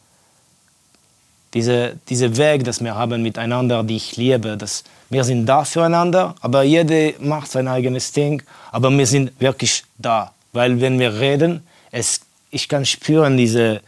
diese, 1.54 1.98
diese 2.08 2.36
Weg, 2.36 2.64
das 2.64 2.82
wir 2.82 2.94
haben 2.94 3.22
miteinander, 3.22 3.82
die 3.82 3.96
ich 3.96 4.16
liebe, 4.16 4.56
dass 4.56 4.84
wir 5.08 5.24
sind 5.24 5.46
da 5.46 5.64
füreinander, 5.64 6.36
aber 6.40 6.62
jeder 6.62 7.18
macht 7.20 7.50
sein 7.50 7.66
eigenes 7.66 8.12
Ding, 8.12 8.42
aber 8.70 8.90
wir 8.90 9.06
sind 9.06 9.32
wirklich 9.40 9.84
da, 9.98 10.32
weil 10.52 10.80
wenn 10.80 10.98
wir 10.98 11.18
reden, 11.18 11.66
es, 11.90 12.20
ich 12.50 12.68
kann 12.68 12.86
spüren 12.86 13.36
diese, 13.36 13.80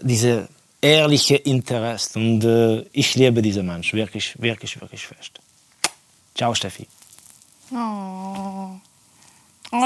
diese 0.00 0.48
ehrliche 0.84 1.36
Interesse 1.36 2.18
und 2.18 2.44
äh, 2.44 2.82
ich 2.92 3.14
liebe 3.14 3.40
diesen 3.40 3.66
Mensch 3.66 3.92
wirklich, 3.94 4.40
wirklich, 4.40 4.80
wirklich 4.80 5.06
fest. 5.06 5.40
Ciao 6.36 6.54
Steffi. 6.54 6.86
Oh. 7.72 8.68
So, 9.70 9.78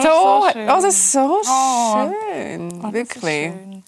schön. 0.53 0.69
oh, 0.69 0.73
das 0.81 0.85
ist 0.85 1.13
so 1.13 1.41
Oh. 1.45 2.11
schön, 2.33 2.81
Oh, 2.83 2.87
ist 2.89 2.93
wirklich. 2.93 3.23
schön. 3.53 3.83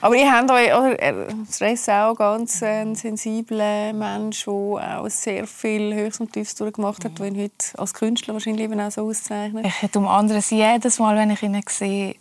Aber 0.00 0.14
ihr 0.14 0.30
habt 0.30 0.50
euch, 0.50 0.72
oder, 0.72 1.00
äh, 1.02 1.14
Stress 1.50 1.88
auch 1.88 2.14
ganz 2.14 2.62
äh, 2.62 2.82
ein 2.82 2.94
sensibler 2.94 3.92
Mensch, 3.92 4.44
der 4.44 5.00
auch 5.00 5.08
sehr 5.08 5.46
viel 5.46 5.92
Höchst 5.94 6.20
und 6.20 6.32
Tiefs 6.32 6.54
durchgemacht 6.54 7.04
hat, 7.04 7.18
den 7.18 7.36
heute 7.36 7.78
als 7.78 7.94
Künstler 7.94 8.34
wahrscheinlich 8.34 8.64
eben 8.64 8.80
auch 8.80 8.92
so 8.92 9.08
auszeichnet. 9.08 9.66
Ich 9.66 9.82
hätte 9.82 9.98
um 9.98 10.06
anderes 10.06 10.50
jedes 10.50 10.98
Mal, 11.00 11.16
wenn 11.16 11.30
ich 11.30 11.42
ihn 11.42 11.60
sehe, 11.68 12.14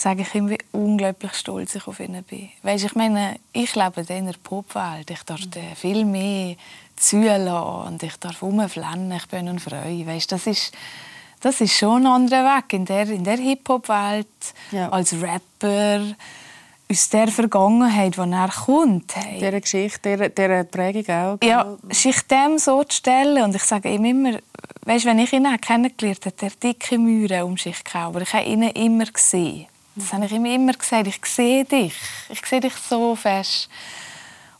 sage 0.00 0.22
ich 0.22 0.34
ihm, 0.34 0.48
wie 0.48 0.58
unglaublich 0.72 1.34
stolz 1.34 1.74
ich 1.74 1.86
auf 1.86 2.00
ihn 2.00 2.22
bin. 2.24 2.48
Weißt, 2.62 2.84
ich 2.84 2.94
meine, 2.94 3.36
ich 3.52 3.74
lebe 3.74 4.00
in 4.00 4.08
einer 4.10 4.32
Popwelt. 4.42 5.10
Ich 5.10 5.22
darf 5.24 5.40
den 5.46 5.74
viel 5.76 6.04
mehr 6.04 6.56
zulassen 6.96 7.86
und 7.94 8.02
ich 8.02 8.16
darf 8.16 8.42
rumflennen. 8.42 9.12
Ich 9.12 9.26
bin 9.26 9.48
eine 9.48 9.58
Frau. 9.58 9.76
Weißt, 9.84 10.30
das 10.32 10.46
ist 10.46 10.72
das 11.40 11.60
ist 11.60 11.76
schon 11.78 12.04
ein 12.04 12.12
anderer 12.12 12.56
Weg 12.56 12.72
in 12.72 12.84
der, 12.84 13.08
in 13.08 13.22
der 13.22 13.36
Hip-Hop-Welt 13.36 14.26
Ja. 14.72 14.88
als 14.88 15.14
Rapper 15.14 16.02
aus 16.90 17.08
der 17.10 17.28
Vergangenheit, 17.28 18.18
wo 18.18 18.22
er 18.22 18.48
kommt. 18.48 19.14
Hey. 19.14 19.38
Dieser 19.38 19.60
Geschichte, 19.60 20.10
dieser, 20.16 20.28
dieser 20.30 20.64
Prägung 20.64 21.14
auch. 21.14 21.38
Ja, 21.44 21.76
sich 21.90 22.20
dem 22.22 22.58
so 22.58 22.82
zu 22.82 22.96
stellen. 22.96 23.44
Und 23.44 23.54
ich 23.54 23.62
sage 23.62 23.90
ihm 23.90 24.04
immer, 24.04 24.38
weißt, 24.86 25.04
wenn 25.04 25.18
ich 25.18 25.32
ihn 25.32 25.46
kennengelernt 25.60 26.26
habe, 26.26 26.34
hat 26.34 26.42
er 26.42 26.50
dicke 26.50 26.98
Mühe 26.98 27.44
um 27.44 27.56
sich 27.56 27.84
gehabt. 27.84 28.06
Aber 28.06 28.22
ich 28.22 28.32
habe 28.32 28.44
ihn 28.44 28.62
immer 28.62 29.04
gesehen. 29.04 29.66
Das 29.98 30.12
habe 30.12 30.26
ich 30.26 30.32
ihm 30.32 30.44
immer 30.44 30.72
gesagt. 30.72 31.06
Ich 31.06 31.24
sehe 31.26 31.64
dich. 31.64 31.94
Ich 32.28 32.44
sehe 32.46 32.60
dich 32.60 32.74
so 32.74 33.14
fest. 33.16 33.68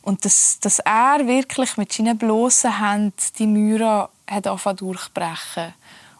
Und 0.01 0.23
dass, 0.25 0.59
dass 0.59 0.79
er 0.79 1.25
wirklich 1.27 1.77
mit 1.77 1.91
seinen 1.91 2.17
bloßen 2.17 2.79
Händen 2.79 3.13
die 3.37 3.47
Mühe 3.47 4.09
hat 4.27 4.45
durchbrechen 4.45 5.73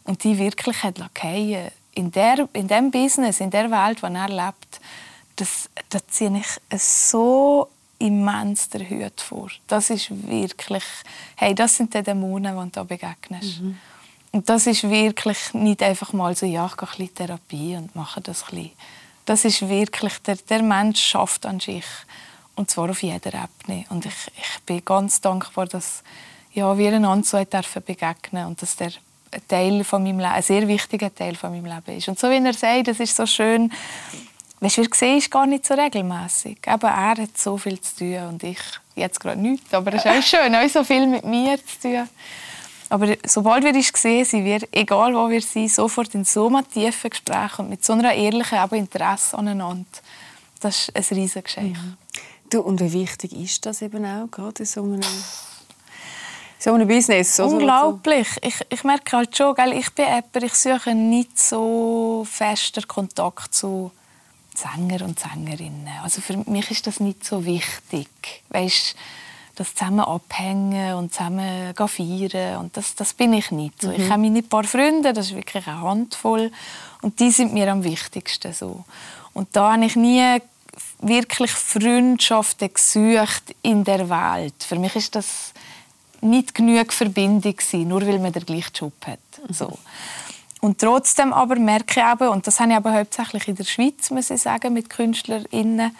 und 0.03 0.23
die 0.23 0.37
wirklich 0.37 0.83
hat 0.83 0.99
fallen 1.13 1.71
in 1.95 2.11
der 2.11 2.47
in 2.53 2.67
dem 2.67 2.91
Business, 2.91 3.39
in 3.39 3.49
der 3.49 3.69
Welt, 3.69 4.03
in 4.03 4.13
der 4.13 4.23
er 4.23 4.29
lebt, 4.29 4.79
das, 5.35 5.69
da 5.89 5.99
ziehe 6.07 6.37
ich 6.37 6.79
so 6.81 7.69
immens 7.97 8.69
der 8.69 8.89
Hut 8.89 9.19
vor. 9.19 9.49
Das 9.67 9.89
ist 9.89 10.09
wirklich, 10.27 10.83
hey, 11.35 11.53
das 11.53 11.75
sind 11.75 11.93
die 11.93 12.01
Dämonen, 12.01 12.55
die 12.55 12.63
du 12.63 12.69
da 12.71 12.83
begegnest. 12.83 13.59
Und 14.31 14.47
das 14.47 14.67
ist 14.67 14.83
wirklich 14.89 15.53
nicht 15.53 15.81
einfach 15.81 16.13
mal 16.13 16.35
so, 16.35 16.45
ja, 16.45 16.65
ich 16.65 16.77
gehe 16.77 16.87
ein 16.87 16.97
bisschen 16.97 17.15
Therapie 17.15 17.75
und 17.75 17.95
mache 17.95 18.21
das 18.21 18.43
ein 18.43 18.49
bisschen. 18.49 18.71
Das 19.29 19.45
ist 19.45 19.69
wirklich, 19.69 20.17
der, 20.23 20.37
der 20.37 20.63
Mensch 20.63 20.99
schafft 20.99 21.45
an 21.45 21.59
sich. 21.59 21.85
Und 22.55 22.71
zwar 22.71 22.89
auf 22.89 23.03
jeder 23.03 23.31
Ebene. 23.31 23.85
Und 23.89 24.07
ich, 24.07 24.15
ich 24.35 24.59
bin 24.65 24.83
ganz 24.83 25.21
dankbar, 25.21 25.67
dass 25.67 26.01
ja, 26.51 26.75
wir 26.75 26.91
einander 26.91 27.23
so 27.23 27.43
dürfen 27.43 27.83
begegnen 27.83 28.47
und 28.47 28.59
dass 28.59 28.75
der 28.75 28.91
ein 29.31 29.47
Teil 29.47 29.83
von 29.83 30.01
meinem 30.01 30.17
Leben, 30.17 30.31
ein 30.31 30.41
sehr 30.41 30.67
wichtiger 30.67 31.13
Teil 31.13 31.35
von 31.35 31.51
meinem 31.51 31.65
Leben 31.65 31.95
ist. 31.95 32.07
Und 32.07 32.17
so 32.17 32.27
wie 32.31 32.43
er 32.43 32.53
sagt, 32.53 32.87
das 32.87 32.99
ist 32.99 33.15
so 33.15 33.27
schön, 33.27 33.71
weißt, 34.61 34.77
wir 34.77 34.87
sehen 34.95 35.19
es 35.19 35.29
gar 35.29 35.45
nicht 35.45 35.63
so 35.63 35.75
regelmäßig. 35.75 36.57
Aber 36.65 36.87
er 36.87 37.09
hat 37.21 37.37
so 37.37 37.55
viel 37.55 37.79
zu 37.79 37.97
tun 37.97 38.29
und 38.29 38.43
ich 38.43 38.57
jetzt 38.95 39.19
gerade 39.19 39.39
nichts. 39.39 39.71
Aber 39.75 39.93
es 39.93 40.03
ist 40.03 40.11
auch 40.11 40.23
schön, 40.23 40.55
auch 40.55 40.69
so 40.69 40.83
viel 40.83 41.05
mit 41.05 41.23
mir 41.23 41.59
zu 41.63 41.81
tun. 41.83 42.09
Aber 42.89 43.15
sobald 43.25 43.63
wir 43.63 43.73
uns 43.73 43.91
sehen, 43.95 44.25
sind 44.25 44.45
wir, 44.45 44.61
egal 44.71 45.13
wo 45.13 45.29
wir 45.29 45.41
sind, 45.41 45.71
sofort 45.71 46.13
in 46.15 46.25
so 46.25 46.47
einem 46.47 46.67
tiefen 46.69 47.11
Gespräch 47.11 47.59
und 47.59 47.69
mit 47.69 47.85
so 47.85 47.93
einer 47.93 48.13
ehrlichen 48.13 48.57
aber 48.57 48.75
Interesse 48.77 49.37
aneinander. 49.37 49.85
Das 50.59 50.89
ist 50.89 51.11
ein 51.11 51.17
riesiges 51.17 51.43
Geschenk. 51.43 51.77
Du, 52.49 52.61
und 52.61 52.79
wie 52.81 52.91
wichtig 52.91 53.33
ist 53.33 53.65
das 53.65 53.83
eben 53.83 54.03
auch, 54.03 54.29
gerade 54.31 54.63
in 54.63 54.65
so 54.65 54.81
einem, 54.81 55.01
so 56.57 56.73
einem 56.73 56.87
Business? 56.87 57.39
oder? 57.39 57.51
Unglaublich. 57.51 58.27
Ich, 58.41 58.59
ich 58.69 58.83
merke 58.83 59.17
halt 59.17 59.37
schon, 59.37 59.53
gell, 59.53 59.73
ich 59.73 59.93
bin 59.93 60.05
jemand, 60.05 60.35
ich 60.35 60.55
suche 60.55 60.95
nicht 60.95 61.37
so 61.37 62.25
fester 62.29 62.81
Kontakt 62.87 63.53
zu 63.53 63.91
Sänger 64.55 65.05
und 65.05 65.19
Sängerinnen. 65.19 65.87
Also 66.03 66.21
für 66.21 66.37
mich 66.37 66.71
ist 66.71 66.87
das 66.87 66.99
nicht 66.99 67.23
so 67.23 67.45
wichtig. 67.45 68.09
Weißt, 68.49 68.95
das 69.59 69.75
zusammen 69.75 69.99
abhängen 69.99 70.95
und 70.95 71.13
zusammen 71.13 71.73
feiern. 71.75 72.57
Und 72.57 72.77
das, 72.77 72.95
das 72.95 73.13
bin 73.13 73.33
ich 73.33 73.51
nicht. 73.51 73.81
So. 73.81 73.91
Ich 73.91 74.09
habe 74.09 74.21
meine 74.21 74.41
paar 74.41 74.63
Freunde, 74.63 75.13
das 75.13 75.27
ist 75.27 75.35
wirklich 75.35 75.67
eine 75.67 75.81
Handvoll. 75.81 76.51
Und 77.01 77.19
die 77.19 77.31
sind 77.31 77.53
mir 77.53 77.71
am 77.71 77.83
wichtigsten. 77.83 78.53
So. 78.53 78.85
Und 79.33 79.49
da 79.53 79.73
habe 79.73 79.85
ich 79.85 79.95
nie 79.95 80.39
wirklich 80.99 81.51
Freundschaften 81.51 82.73
gesucht 82.73 83.55
in 83.61 83.83
der 83.83 84.09
Welt. 84.09 84.55
Für 84.59 84.77
mich 84.77 84.95
ist 84.95 85.15
das 85.15 85.53
nicht 86.21 86.55
genug 86.55 86.93
Verbindung 86.93 87.55
gewesen, 87.55 87.87
nur 87.87 88.05
weil 88.05 88.19
man 88.19 88.31
den 88.31 88.45
gleichen 88.45 88.73
Job 88.73 88.93
hat. 89.05 89.19
So. 89.49 89.77
Und 90.61 90.79
trotzdem 90.79 91.31
aber 91.31 91.55
merke 91.55 92.01
ich 92.01 92.05
eben, 92.05 92.29
und 92.29 92.47
das 92.47 92.59
habe 92.59 92.71
ich 92.71 92.77
aber 92.77 92.93
hauptsächlich 92.93 93.47
in 93.47 93.55
der 93.55 93.63
Schweiz, 93.63 94.09
muss 94.09 94.29
ich 94.29 94.41
sagen, 94.41 94.73
mit 94.73 94.89
KünstlerInnen, 94.89 95.95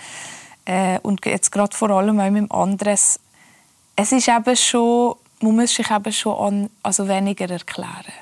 äh, 0.65 0.99
und 1.01 1.25
jetzt 1.25 1.51
gerade 1.51 1.75
vor 1.75 1.89
allem 1.89 2.19
auch 2.19 2.29
mit 2.29 2.43
dem 2.43 2.51
Andres, 2.51 3.19
es 4.01 4.11
ist 4.11 4.27
eben 4.27 4.55
schon, 4.55 5.15
man 5.41 5.55
muss 5.55 5.73
sich 5.75 5.89
eben 5.91 6.13
schon 6.13 6.37
an, 6.37 6.69
also 6.83 7.07
weniger 7.07 7.49
erklären. 7.49 8.13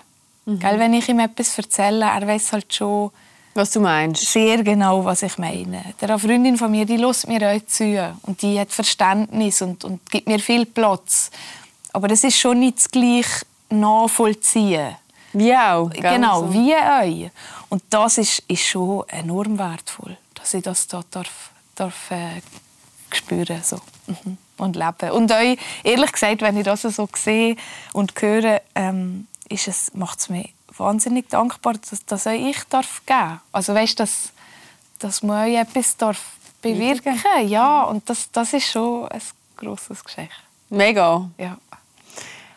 Gell, 0.46 0.80
wenn 0.80 0.94
ich 0.94 1.10
ihm 1.10 1.20
etwas 1.20 1.58
erzähle, 1.58 2.06
er 2.06 2.26
weiß 2.26 2.54
halt 2.54 2.74
schon 2.74 3.12
Was 3.54 3.72
du 3.72 3.82
meinst. 3.82 4.26
sehr 4.32 4.64
genau, 4.64 5.04
was 5.04 5.22
ich 5.24 5.38
meine. 5.38 5.84
Der 6.00 6.10
eine 6.10 6.20
Freundin 6.20 6.58
von 6.58 6.72
mir, 6.72 6.86
die 6.86 6.96
lässt 6.98 7.28
mir 7.28 7.42
auch 7.52 7.66
zu 7.66 8.16
und 8.24 8.42
die 8.42 8.58
hat 8.60 8.72
Verständnis 8.72 9.62
und, 9.62 9.84
und 9.84 10.10
gibt 10.10 10.28
mir 10.28 10.40
viel 10.40 10.66
Platz. 10.66 11.32
Aber 11.92 12.08
das 12.08 12.24
ist 12.24 12.38
schon 12.40 12.60
nicht 12.60 12.78
das 12.78 12.90
gleiche 12.90 13.46
Nachvollziehen. 13.70 14.96
Wie 15.34 15.54
auch. 15.54 15.90
Genau, 15.90 16.42
So. 16.48 16.54
wie 16.54 16.74
euch. 16.74 17.32
Und 17.70 17.84
das 17.90 18.18
ist, 18.18 18.40
ist 18.48 18.64
schon 18.64 19.04
enorm 19.10 19.60
wertvoll, 19.60 20.18
dass 20.34 20.54
ich 20.54 20.64
das 20.64 20.88
da 20.88 21.04
darf, 21.12 21.50
darf 21.76 22.12
äh, 22.12 22.42
spüren 23.12 23.62
so. 23.62 23.78
Mhm. 24.08 24.38
Und 24.58 24.76
leben. 24.76 25.12
Und 25.12 25.32
euch, 25.32 25.58
ehrlich 25.84 26.12
gesagt, 26.12 26.42
wenn 26.42 26.58
ich 26.58 26.64
das 26.64 26.82
so 26.82 27.08
sehe 27.16 27.56
und 27.94 28.14
höre, 28.20 28.62
ähm, 28.76 29.28
ist 29.50 29.68
es, 29.68 29.94
macht 29.94 30.20
es 30.20 30.30
mich 30.30 30.54
wahnsinnig 30.78 31.30
dankbar, 31.30 31.74
dass, 31.74 32.06
dass 32.06 32.28
euch 32.28 32.42
ich 32.42 32.64
darf 32.66 33.02
geben. 33.06 33.42
Also 33.52 33.74
weißt, 33.74 34.00
dass, 34.00 34.32
dass 35.00 35.24
man 35.24 35.48
euch 35.48 35.56
etwas 35.56 35.98
darf 35.98 36.22
bewirken. 36.62 37.20
Ja, 37.48 37.84
und 37.84 38.10
das, 38.10 38.32
das 38.32 38.54
ist 38.54 38.72
schon 38.72 39.08
ein 39.08 39.22
grosses 39.56 40.04
Geschenk. 40.04 40.32
Mega. 40.70 41.30
Ja. 41.38 41.58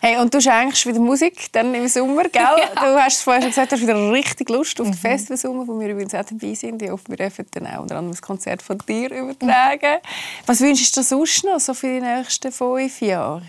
Hey, 0.02 0.16
und 0.16 0.32
du 0.32 0.40
schenkst 0.40 0.86
wieder 0.86 0.98
Musik 0.98 1.52
dann 1.52 1.74
im 1.74 1.86
Sommer, 1.86 2.24
gell? 2.24 2.42
Du 2.74 2.80
hast 2.80 3.22
vorher 3.22 3.42
schon 3.42 3.50
gesagt, 3.50 3.72
du 3.72 3.76
hast 3.76 3.82
wieder 3.82 4.10
richtig 4.12 4.48
Lust 4.48 4.80
auf 4.80 4.86
den 4.86 4.94
Festivalsommer, 4.94 5.68
wo 5.68 5.78
wir 5.78 5.88
übrigens 5.88 6.14
auch 6.14 6.24
dabei 6.24 6.54
sind. 6.54 6.80
Ich 6.80 6.90
hoffe, 6.90 7.04
wir 7.08 7.16
dürfen 7.18 7.44
dann 7.50 7.66
auch 7.66 7.82
unter 7.82 7.96
anderem 7.96 8.16
ein 8.16 8.20
Konzert 8.20 8.62
von 8.62 8.78
dir 8.78 9.10
übertragen. 9.10 9.98
Was 10.46 10.60
wünschst 10.60 10.96
du 10.96 11.02
sonst 11.02 11.44
noch 11.44 11.60
so 11.60 11.74
für 11.74 11.88
die 11.88 12.00
nächsten 12.00 12.50
fünf 12.50 13.00
Jahre? 13.02 13.42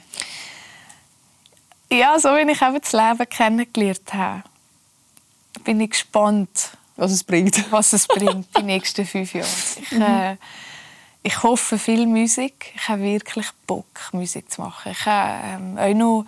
ja, 1.90 2.18
so 2.20 2.30
wie 2.30 2.50
ich 2.52 2.62
eben 2.62 2.82
das 2.82 2.92
Leben 2.94 3.30
kennengelernt 3.30 4.14
habe, 4.14 4.44
bin 5.64 5.80
ich 5.82 5.92
gespannt, 5.92 6.72
Was 6.98 7.12
es 7.12 7.24
bringt. 7.24 7.72
was 7.72 7.94
es 7.94 8.08
bringt 8.08 8.48
die 8.58 8.64
nächsten 8.64 9.06
fünf 9.06 9.34
Jahre. 9.34 9.48
Ich, 9.82 9.92
äh, 9.94 10.36
ich 11.24 11.44
hoffe 11.44 11.78
viel 11.78 12.08
Musik. 12.08 12.74
Ich 12.76 12.88
habe 12.90 13.04
wirklich 13.04 13.48
Bock, 13.68 14.10
Musik 14.12 14.52
zu 14.52 14.62
machen. 14.62 14.92
Ich 14.92 15.06
habe 15.06 15.40
ähm, 15.46 15.78
auch 15.78 15.94
noch 15.94 16.26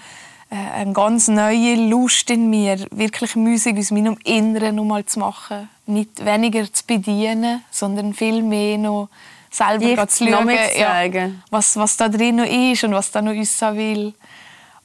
äh, 0.49 0.55
eine 0.55 0.93
ganz 0.93 1.27
neue 1.27 1.75
Lust 1.75 2.29
in 2.29 2.49
mir, 2.49 2.85
wirklich 2.91 3.35
Musik 3.35 3.77
aus 3.77 3.91
meinem 3.91 4.17
Inneren 4.23 4.75
noch 4.75 4.83
mal 4.83 5.05
zu 5.05 5.19
machen. 5.19 5.69
Nicht 5.87 6.23
weniger 6.23 6.71
zu 6.71 6.85
bedienen, 6.85 7.63
sondern 7.71 8.13
viel 8.13 8.43
mehr 8.43 8.77
noch 8.77 9.09
selber 9.49 10.07
zu 10.07 10.27
schauen, 10.27 10.49
zeigen. 10.77 11.43
was, 11.49 11.75
was 11.75 11.97
da 11.97 12.09
drin 12.09 12.37
noch 12.37 12.45
ist 12.45 12.83
und 12.83 12.93
was 12.93 13.11
da 13.11 13.21
noch 13.21 13.33
uns 13.33 13.61
will. 13.61 14.13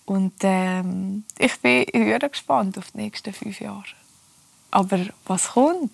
Und 0.07 0.35
ähm, 0.43 1.25
ich 1.39 1.59
bin 1.61 1.85
sehr 1.93 2.19
gespannt 2.19 2.79
auf 2.79 2.91
die 2.93 2.99
nächsten 2.99 3.33
fünf 3.33 3.61
Jahre. 3.61 3.85
Aber 4.71 5.01
was 5.27 5.51
kommt? 5.51 5.93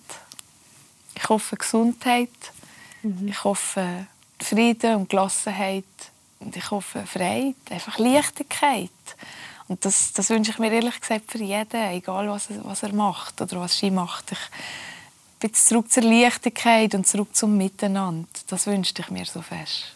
Ich 1.15 1.27
hoffe 1.29 1.57
Gesundheit. 1.57 2.29
Ich 3.27 3.43
hoffe 3.43 4.07
Frieden 4.39 4.95
und 4.95 5.09
Gelassenheit. 5.09 5.83
Und 6.39 6.55
ich 6.55 6.69
hoffe 6.71 7.05
Freiheit, 7.05 7.55
einfach 7.69 7.97
Leichtigkeit. 7.97 8.89
Und 9.67 9.83
das, 9.83 10.13
das 10.13 10.29
wünsche 10.29 10.51
ich 10.51 10.59
mir 10.59 10.71
ehrlich 10.71 10.99
gesagt 10.99 11.31
für 11.31 11.39
jeden, 11.39 11.91
egal 11.91 12.29
was 12.29 12.49
er, 12.49 12.63
was 12.65 12.83
er 12.83 12.93
macht 12.93 13.41
oder 13.41 13.61
was 13.61 13.77
sie 13.77 13.89
macht. 13.89 14.31
Ich 14.31 14.39
bin 15.39 15.53
zurück 15.53 15.91
zur 15.91 16.03
Leichtigkeit 16.03 16.93
und 16.93 17.07
zurück 17.07 17.35
zum 17.35 17.57
Miteinander. 17.57 18.27
Das 18.47 18.67
wünschte 18.67 19.01
ich 19.01 19.09
mir 19.09 19.25
so 19.25 19.41
fest. 19.41 19.95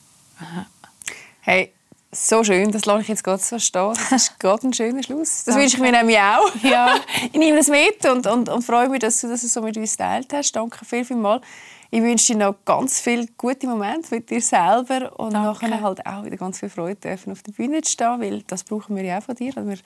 Hey, 1.41 1.71
so 2.11 2.43
schön, 2.43 2.71
das 2.71 2.85
lasse 2.85 3.01
ich 3.01 3.07
jetzt 3.09 3.23
gerade 3.23 3.41
so 3.41 3.59
stehen. 3.59 3.93
Das 3.93 4.11
ist 4.11 4.39
gerade 4.39 4.67
ein 4.67 4.73
schöner 4.73 5.03
Schluss. 5.03 5.43
Das 5.43 5.55
wünsche 5.55 5.75
ich 5.75 5.81
mir 5.81 5.91
nämlich 5.91 6.17
auch. 6.17 6.51
Ja. 6.63 6.99
Ich 7.31 7.37
nehme 7.37 7.57
das 7.57 7.67
mit 7.67 8.03
und, 8.05 8.25
und, 8.25 8.49
und 8.49 8.63
freue 8.63 8.89
mich, 8.89 9.01
dass 9.01 9.21
du 9.21 9.27
das 9.27 9.41
so 9.41 9.61
mit 9.61 9.77
uns 9.77 9.91
geteilt 9.91 10.33
hast. 10.33 10.51
Danke 10.53 10.83
viel, 10.83 11.05
viel 11.05 11.17
mal. 11.17 11.41
Ich 11.91 12.03
wünsche 12.03 12.33
dir 12.33 12.39
noch 12.39 12.55
ganz 12.65 12.99
viele 12.99 13.25
gute 13.35 13.65
Momente 13.67 14.13
mit 14.13 14.29
dir 14.29 14.41
selber 14.41 15.11
und 15.19 15.33
Danke. 15.33 15.65
nachher 15.65 15.81
halt 15.81 16.05
auch 16.05 16.23
wieder 16.23 16.37
ganz 16.37 16.59
viel 16.59 16.69
Freude 16.69 16.97
dürfen, 16.97 17.31
auf 17.31 17.41
der 17.41 17.51
Bühne 17.51 17.81
zu 17.81 17.93
stehen, 17.93 18.21
weil 18.21 18.43
das 18.43 18.63
brauchen 18.63 18.95
wir 18.95 19.03
ja 19.03 19.17
auch 19.17 19.23
von 19.23 19.33
dir. 19.33 19.51
Also 19.55 19.67
wir, 19.67 19.77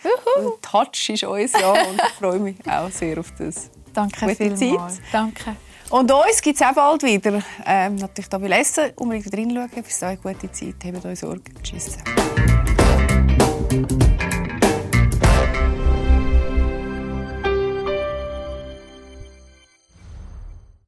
Touch 0.61 1.09
ist 1.09 1.23
uns 1.23 1.53
ja 1.53 1.71
und 1.71 1.95
ich 1.95 2.11
freue 2.19 2.39
mich 2.39 2.57
auch 2.69 2.89
sehr 2.89 3.17
auf 3.17 3.31
das. 3.37 3.69
Danke 3.93 4.25
Gute 4.25 4.57
vielmals. 4.57 4.95
Zeit. 4.95 5.03
Danke. 5.13 5.55
Und 5.91 6.11
uns 6.11 6.41
gibt 6.41 6.59
es 6.59 6.67
auch 6.67 6.73
bald 6.73 7.03
wieder. 7.03 7.41
Ähm, 7.65 7.95
natürlich 7.95 8.27
da 8.27 8.37
bei 8.37 8.49
Essen. 8.49 8.91
Unbedingt 8.95 9.25
wieder 9.27 9.37
reinschauen. 9.37 9.83
Bis 9.83 9.99
dahin 9.99 10.19
gute 10.21 10.51
Zeit. 10.51 10.75
Habt 10.83 11.05
euch 11.05 11.19
Sorge. 11.19 11.43
Tschüss. 11.61 11.97